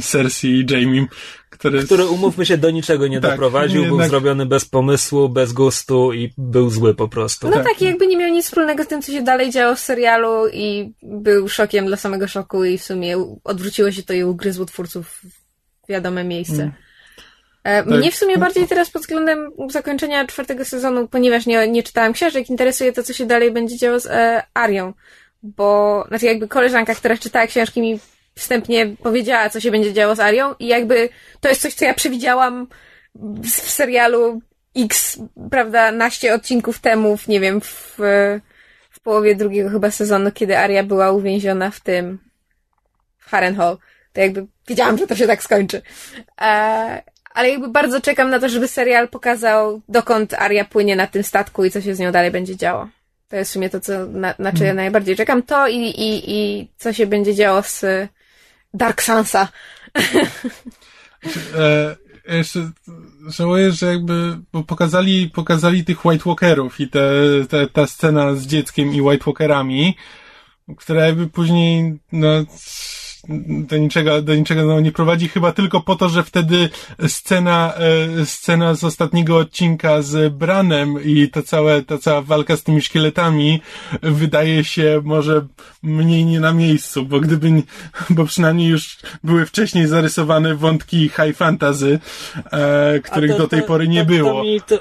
[0.03, 1.07] Cersei i Jamie,
[1.55, 1.85] który...
[1.85, 3.99] Który, umówmy się, do niczego nie tak, doprowadził, jednak...
[3.99, 7.49] był zrobiony bez pomysłu, bez gustu i był zły po prostu.
[7.49, 7.65] No tak.
[7.65, 10.93] tak, jakby nie miał nic wspólnego z tym, co się dalej działo w serialu i
[11.03, 15.21] był szokiem dla samego szoku i w sumie odwróciło się to i ugryzło twórców
[15.85, 16.63] w wiadome miejsce.
[16.63, 16.73] Mm.
[17.65, 17.87] E, tak.
[17.87, 22.51] Mnie w sumie bardziej teraz pod względem zakończenia czwartego sezonu, ponieważ nie, nie czytałam książek,
[22.51, 24.93] interesuje to, co się dalej będzie działo z e, Arią.
[25.43, 27.99] Bo, znaczy jakby koleżanka, która czytała książki mi
[28.35, 31.09] wstępnie powiedziała, co się będzie działo z Arią i jakby
[31.41, 32.67] to jest coś, co ja przewidziałam
[33.43, 34.41] w serialu
[34.77, 35.19] X,
[35.51, 37.95] prawda, naście odcinków temu, nie wiem, w,
[38.91, 42.19] w połowie drugiego chyba sezonu, kiedy Aria była uwięziona w tym,
[43.19, 43.79] w Harrenhal.
[44.13, 45.83] To jakby wiedziałam, że to się tak skończy.
[46.41, 47.03] E,
[47.35, 51.65] ale jakby bardzo czekam na to, żeby serial pokazał, dokąd Aria płynie na tym statku
[51.65, 52.89] i co się z nią dalej będzie działo.
[53.29, 54.77] To jest w sumie to, co, na, na co ja mhm.
[54.77, 55.43] najbardziej czekam.
[55.43, 57.85] To i, i, i co się będzie działo z
[58.75, 59.49] Dark Sansa.
[61.57, 61.97] e,
[62.37, 62.71] jeszcze
[63.29, 67.01] żałuję, że jakby, bo pokazali, pokazali tych White Walkerów i te,
[67.49, 69.97] te, ta scena z dzieckiem i White Walkerami,
[70.77, 72.29] która jakby później, no,
[73.69, 76.69] do niczego, do niczego no, nie prowadzi, chyba tylko po to, że wtedy
[77.09, 77.75] scena,
[78.21, 82.83] e, scena z ostatniego odcinka z Branem i to całe, ta cała walka z tymi
[82.83, 83.61] szkieletami
[84.03, 85.47] wydaje się może
[85.83, 87.63] mniej nie na miejscu, bo gdyby,
[88.11, 91.99] bo przynajmniej już były wcześniej zarysowane wątki high fantasy,
[92.53, 94.43] e, których to, do tej pory nie to, było.
[94.67, 94.79] To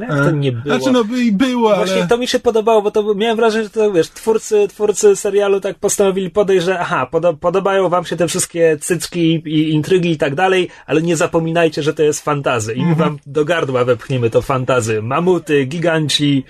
[0.00, 0.76] jak to nie było?
[0.76, 2.06] Znaczy, no by i było, Właśnie ale...
[2.08, 5.78] to mi się podobało, bo to miałem wrażenie, że to, wiesz, twórcy, twórcy serialu tak
[5.78, 10.34] postanowili podejść, że aha, podo podobają wam się te wszystkie cycki i intrygi i tak
[10.34, 13.08] dalej, ale nie zapominajcie, że to jest fantazy i my mhm.
[13.08, 15.02] wam do gardła wepchniemy to fantazy.
[15.02, 16.44] Mamuty, giganci,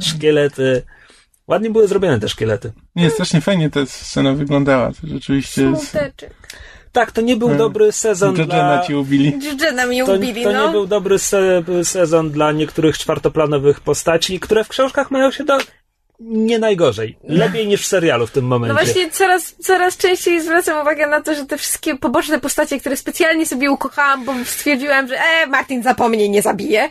[0.00, 0.82] szkielety.
[1.46, 2.72] Ładnie były zrobione te szkielety.
[2.96, 4.88] Nie, strasznie fajnie ta scena wyglądała.
[4.88, 5.76] To rzeczywiście...
[5.76, 6.34] Smuteczek.
[6.92, 7.58] Tak, to nie był hmm.
[7.58, 8.86] dobry sezon Judgena dla...
[8.86, 9.38] ci ubili.
[9.42, 10.66] Judgena mi ubili, to, to no.
[10.66, 15.58] nie był dobry se sezon dla niektórych czwartoplanowych postaci, które w książkach mają się do
[16.20, 17.18] nie najgorzej.
[17.24, 18.74] Lepiej niż w serialu w tym momencie.
[18.74, 22.96] No właśnie coraz, coraz częściej zwracam uwagę na to, że te wszystkie poboczne postacie, które
[22.96, 26.88] specjalnie sobie ukochałam, bo stwierdziłam, że e, Martin zapomni, nie zabije.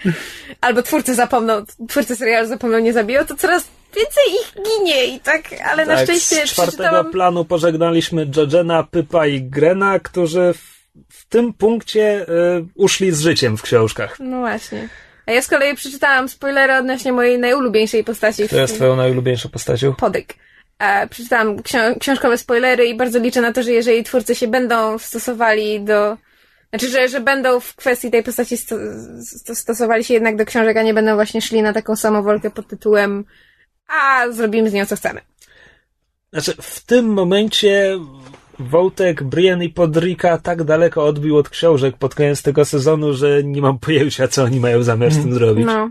[0.61, 5.41] Albo twórcy zapomną, twórcy serialu zapomną, nie zabiją, to coraz więcej ich ginie i tak,
[5.65, 7.11] ale tak, na szczęście z czwartego przeczytałam...
[7.11, 10.77] planu pożegnaliśmy Jojena, Pypa i Grena, którzy w,
[11.09, 14.19] w tym punkcie y, uszli z życiem w książkach.
[14.19, 14.89] No właśnie.
[15.25, 18.45] A ja z kolei przeczytałam spoilery odnośnie mojej najulubieńszej postaci.
[18.45, 19.93] Która jest twoją najulubieńszą postacią?
[19.93, 20.33] Podyk.
[20.79, 24.97] E, przeczytałam ksią- książkowe spoilery i bardzo liczę na to, że jeżeli twórcy się będą
[24.97, 26.17] stosowali do
[26.69, 28.75] znaczy, że, że będą w kwestii tej postaci sto,
[29.21, 32.67] sto, stosowali się jednak do książek, a nie będą właśnie szli na taką samowolkę pod
[32.67, 33.25] tytułem
[33.87, 35.21] a zrobimy z nią co chcemy.
[36.33, 37.99] Znaczy, w tym momencie
[38.59, 43.61] Wołtek, Brian i Podrika tak daleko odbił od książek pod koniec tego sezonu, że nie
[43.61, 45.39] mam pojęcia, co oni mają zamiar z tym mhm.
[45.39, 45.65] zrobić.
[45.65, 45.89] No.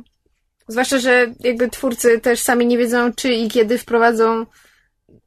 [0.68, 4.46] Zwłaszcza, że jakby twórcy też sami nie wiedzą, czy i kiedy wprowadzą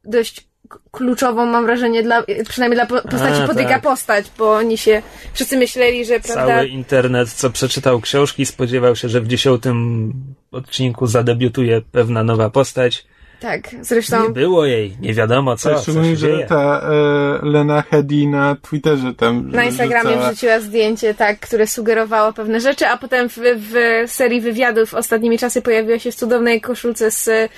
[0.04, 0.49] dość
[0.90, 3.82] kluczową, mam wrażenie, dla, przynajmniej dla postaci A, tak.
[3.82, 5.02] postać, bo oni się
[5.32, 6.46] wszyscy myśleli, że prawda...
[6.46, 10.12] Cały internet, co przeczytał książki, spodziewał się, że w dziesiątym
[10.52, 13.06] odcinku zadebiutuje pewna nowa postać.
[13.40, 14.22] Tak, zresztą...
[14.22, 16.46] Nie było jej, nie wiadomo co, tak, co się że dzieje.
[16.46, 20.30] ta e, Lena Hedy na Twitterze tam Na Instagramie rzucała.
[20.30, 23.72] wrzuciła zdjęcie, tak, które sugerowało pewne rzeczy, a potem w, w
[24.10, 27.48] serii wywiadów ostatnimi czasy pojawiła się w cudownej koszulce z e,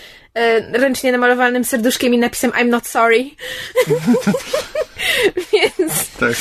[0.78, 3.24] ręcznie namalowanym serduszkiem i napisem I'm not sorry.
[5.52, 6.10] Więc...
[6.20, 6.32] Tak,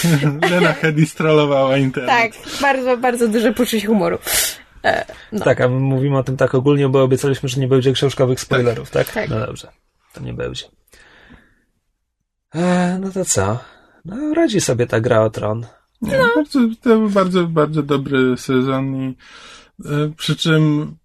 [0.52, 2.10] Lena Hedy strollowała internet.
[2.12, 2.32] Tak,
[2.62, 4.18] bardzo, bardzo duże poczucie humoru.
[4.84, 5.40] E, no.
[5.40, 8.92] Tak, a my mówimy o tym tak ogólnie, bo obiecaliśmy, że nie będzie książkowych spoilerów,
[8.92, 9.06] tak?
[9.06, 9.14] tak?
[9.14, 9.30] tak.
[9.30, 9.68] No dobrze,
[10.14, 10.66] to nie będzie.
[12.56, 13.60] E, no to co?
[14.06, 15.66] No, radzi sobie ta gra o tron.
[16.02, 16.30] Nie, no.
[16.36, 19.18] bardzo, to był bardzo, bardzo dobry sezon i
[19.86, 20.96] e, przy czym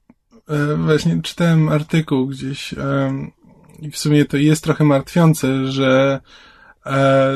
[0.49, 3.13] e, właśnie czytałem artykuł gdzieś e,
[3.79, 6.21] i w sumie to jest trochę martwiące, że
[6.87, 7.33] e,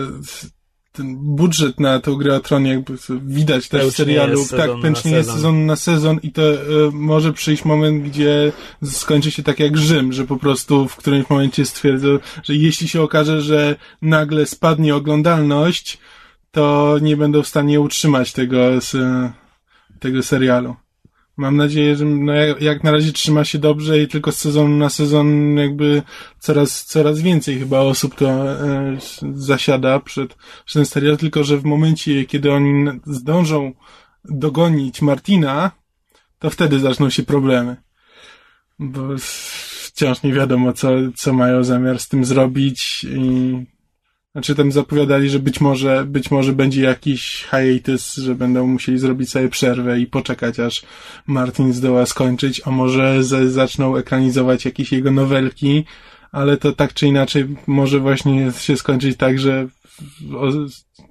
[0.92, 2.94] ten budżet na tą grę o tronie jakby
[3.26, 6.58] widać też w serialu, tak, pęcznie jest sezon na sezon i to y,
[6.92, 8.52] może przyjść moment, gdzie
[8.84, 12.08] skończy się tak jak Rzym, że po prostu w którymś momencie stwierdzą,
[12.42, 15.98] że jeśli się okaże, że nagle spadnie oglądalność,
[16.50, 18.96] to nie będą w stanie utrzymać tego, z,
[20.00, 20.76] tego serialu.
[21.36, 24.76] Mam nadzieję, że no, jak, jak na razie trzyma się dobrze i tylko z sezonu
[24.76, 26.02] na sezon jakby
[26.38, 28.96] coraz, coraz więcej chyba osób to e,
[29.34, 33.72] zasiada przed, przed ten serial, tylko że w momencie, kiedy oni zdążą
[34.24, 35.70] dogonić Martina,
[36.38, 37.76] to wtedy zaczną się problemy.
[38.78, 43.56] Bo wciąż nie wiadomo, co, co mają zamiar z tym zrobić i
[44.32, 49.30] znaczy tam zapowiadali, że być może, być może będzie jakiś hiatus, że będą musieli zrobić
[49.30, 50.82] sobie przerwę i poczekać, aż
[51.26, 55.84] Martin zdoła skończyć, a może z, zaczną ekranizować jakieś jego nowelki,
[56.32, 59.68] ale to tak czy inaczej może właśnie się skończyć tak, że
[60.36, 60.48] o,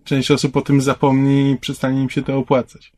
[0.03, 2.91] część osób o tym zapomni i przestanie im się to opłacać.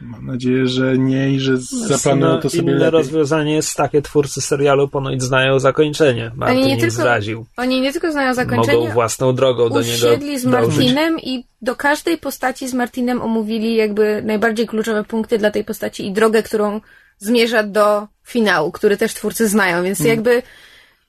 [0.00, 2.90] Mam nadzieję, że nie i że zaplanują to sobie inne lepiej.
[2.90, 6.30] rozwiązanie jest takie, twórcy serialu ponoć znają zakończenie.
[6.36, 7.46] Martin Oni nie tylko- zdradził.
[7.56, 10.68] Oni nie tylko znają zakończenie, Mogą własną drogą do niego usiedli z dążyć.
[10.76, 16.06] Martinem i do każdej postaci z Martinem omówili jakby najbardziej kluczowe punkty dla tej postaci
[16.06, 16.80] i drogę, którą
[17.18, 20.10] zmierza do finału, który też twórcy znają, więc Mm.
[20.10, 20.42] jakby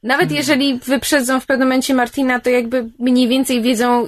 [0.03, 4.07] nawet jeżeli wyprzedzą w pewnym momencie Martina, to jakby mniej więcej wiedzą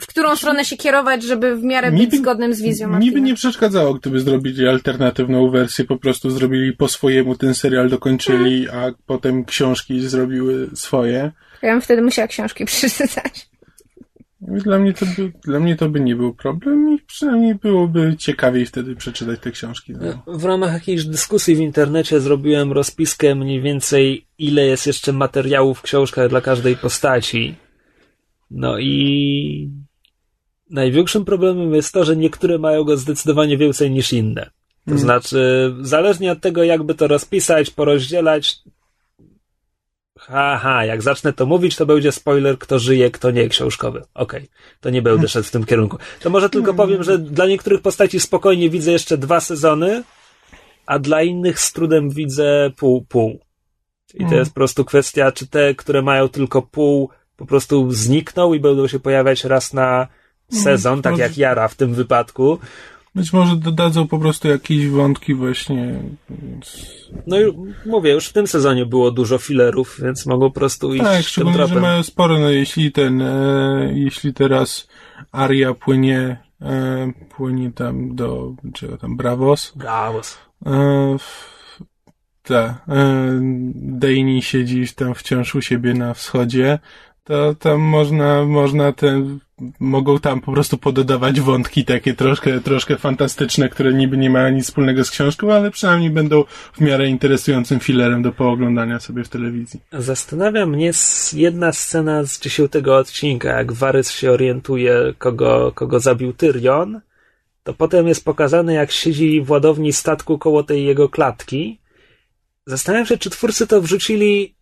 [0.00, 3.10] w którą stronę się kierować, żeby w miarę być zgodnym z wizją Martina.
[3.10, 8.68] Niby nie przeszkadzało, gdyby zrobili alternatywną wersję, po prostu zrobili po swojemu ten serial, dokończyli,
[8.68, 11.32] a potem książki zrobiły swoje.
[11.62, 13.52] Ja bym wtedy musiała książki przeczytać.
[14.40, 18.66] Dla mnie to by, dla mnie to by nie był problem i przynajmniej byłoby ciekawiej
[18.66, 19.92] wtedy przeczytać te książki.
[19.92, 20.38] No.
[20.38, 25.82] W ramach jakiejś dyskusji w internecie zrobiłem rozpiskę mniej więcej, ile jest jeszcze materiałów w
[25.82, 27.54] książkach dla każdej postaci.
[28.54, 29.70] No i
[30.70, 34.50] największym problemem jest to, że niektóre mają go zdecydowanie więcej niż inne.
[34.88, 38.58] To znaczy, zależnie od tego, jakby to rozpisać, porozdzielać.
[40.18, 44.02] Haha, jak zacznę to mówić, to będzie spoiler, kto żyje, kto nie książkowy.
[44.14, 44.48] Okej,
[44.80, 45.98] to nie będę szedł w tym kierunku.
[46.20, 50.02] To może tylko powiem, że dla niektórych postaci spokojnie widzę jeszcze dwa sezony,
[50.86, 53.38] a dla innych z trudem widzę pół-pół.
[54.14, 57.10] I to jest po prostu kwestia, czy te, które mają tylko pół,
[57.42, 60.06] po prostu znikną i będą się pojawiać raz na
[60.50, 62.58] sezon, tak może- jak Jara w tym wypadku.
[63.14, 65.94] Być może dodadzą po prostu jakieś wątki właśnie.
[67.26, 67.44] No i
[67.86, 71.22] mówię, już w tym sezonie było dużo filerów, więc mogą po prostu iść Tak, tym
[71.22, 71.82] szczególnie, że tropem.
[71.82, 74.88] mają sporo, no jeśli ten, e, jeśli teraz
[75.32, 80.20] Aria płynie, e, płynie tam do, czego tam, Bravos, Brawo.
[80.66, 81.16] e,
[82.42, 83.38] ta, e,
[83.74, 86.78] Dejni siedzi tam wciąż u siebie na wschodzie,
[87.24, 89.38] to tam można, można te,
[89.80, 94.64] mogą tam po prostu pododawać wątki takie troszkę, troszkę fantastyczne, które niby nie mają nic
[94.64, 99.80] wspólnego z książką, ale przynajmniej będą w miarę interesującym filerem do pooglądania sobie w telewizji.
[99.92, 100.90] Zastanawia mnie
[101.32, 107.00] jedna scena z dziesiątego odcinka, jak Varys się orientuje, kogo, kogo zabił Tyrion,
[107.62, 111.80] to potem jest pokazane, jak siedzi w ładowni statku koło tej jego klatki.
[112.66, 114.54] Zastanawiam się, czy twórcy to wrzucili,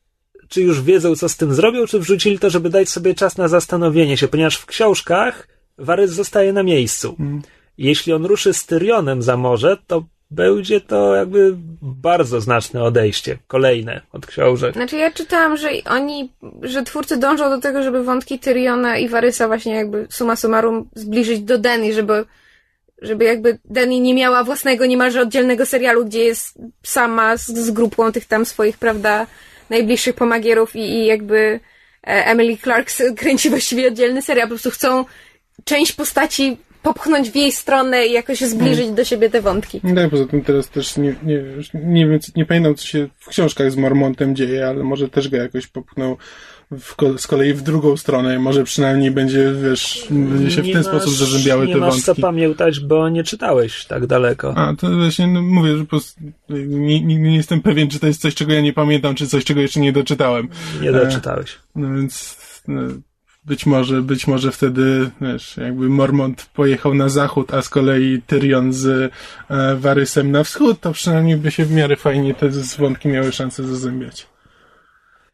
[0.51, 3.49] czy już wiedzą, co z tym zrobią, czy wrzucili to, żeby dać sobie czas na
[3.49, 5.49] zastanowienie się, ponieważ w książkach
[5.79, 7.17] Varys zostaje na miejscu.
[7.79, 14.01] Jeśli on ruszy z Tyrionem za morze, to będzie to jakby bardzo znaczne odejście, kolejne
[14.13, 14.75] od książek.
[14.75, 16.33] Znaczy ja czytałam, że oni,
[16.63, 21.41] że twórcy dążą do tego, żeby wątki Tyriona i Warysa właśnie jakby summa summarum zbliżyć
[21.41, 22.25] do Dany, żeby,
[23.03, 28.13] żeby jakby Dany nie miała własnego niemalże oddzielnego serialu, gdzie jest sama z, z grupą
[28.13, 29.27] tych tam swoich, prawda,
[29.71, 31.61] najbliższych pomagierów i, i jakby
[32.07, 32.91] e, Emily Clark
[33.21, 34.47] kręci właściwie oddzielny serial.
[34.47, 35.05] Po prostu chcą
[35.65, 39.81] część postaci popchnąć w jej stronę i jakoś zbliżyć do siebie te wątki.
[39.85, 41.43] No tak, poza tym teraz też nie, nie,
[41.75, 45.37] nie wiem, nie pamiętam, co się w książkach z Mormontem dzieje, ale może też go
[45.37, 46.17] jakoś popchnął
[46.71, 48.39] w, z kolei w drugą stronę.
[48.39, 51.95] Może przynajmniej będzie, wiesz, będzie się w Nie ten masz- sposób zazębiały nie te masz
[51.97, 52.23] co wątki.
[52.23, 54.55] pamiętać, bo nie czytałeś tak daleko.
[54.57, 58.07] A, to właśnie no, mówię, że po prostu nie, nie, nie jestem pewien, czy to
[58.07, 60.49] jest coś, czego ja nie pamiętam, czy coś, czego jeszcze nie doczytałem.
[60.83, 61.59] Nie doczytałeś.
[61.77, 62.37] No więc
[62.69, 62.81] no,
[63.45, 68.73] być może, być może wtedy, wiesz, jakby Mormont pojechał na zachód, a z kolei Tyrion
[68.73, 69.13] z
[69.51, 73.65] e, Varysem na wschód, to przynajmniej by się w miarę fajnie te wątki miały szansę
[73.67, 74.27] zazębiać.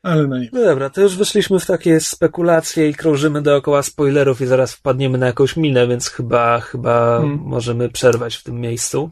[0.07, 0.49] Ale no nie.
[0.53, 5.19] No dobra, to już wyszliśmy w takie spekulacje i krążymy dookoła spoilerów i zaraz wpadniemy
[5.19, 7.39] na jakąś minę, więc chyba, chyba Hmm.
[7.39, 9.11] możemy przerwać w tym miejscu.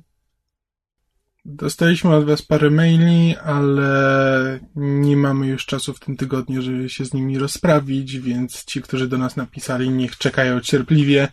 [1.45, 7.05] Dostaliśmy od Was parę maili, ale nie mamy już czasu w tym tygodniu, żeby się
[7.05, 11.29] z nimi rozprawić, więc ci, którzy do nas napisali, niech czekają cierpliwie.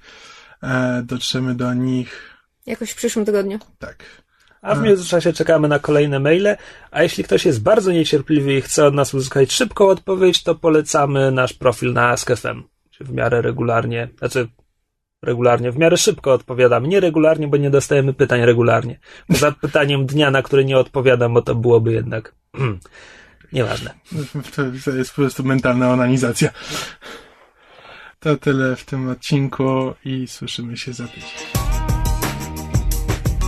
[0.63, 2.37] E, dotrzemy do nich.
[2.65, 3.59] Jakoś w przyszłym tygodniu.
[3.79, 4.05] Tak.
[4.61, 6.57] A w międzyczasie czekamy na kolejne maile,
[6.91, 11.31] a jeśli ktoś jest bardzo niecierpliwy i chce od nas uzyskać szybką odpowiedź, to polecamy
[11.31, 12.63] nasz profil na Ask.fm.
[12.99, 14.47] W miarę regularnie, znaczy
[15.21, 15.71] regularnie.
[15.71, 16.87] W miarę szybko odpowiadamy.
[16.87, 18.99] Nie regularnie, bo nie dostajemy pytań regularnie.
[19.27, 22.35] Poza pytaniem dnia, na które nie odpowiadam, bo to byłoby jednak...
[22.55, 22.79] Hmm,
[23.53, 23.93] nieważne.
[24.55, 26.49] To, to jest po prostu mentalna onanizacja.
[28.19, 31.60] To tyle w tym odcinku i słyszymy się za tydzień.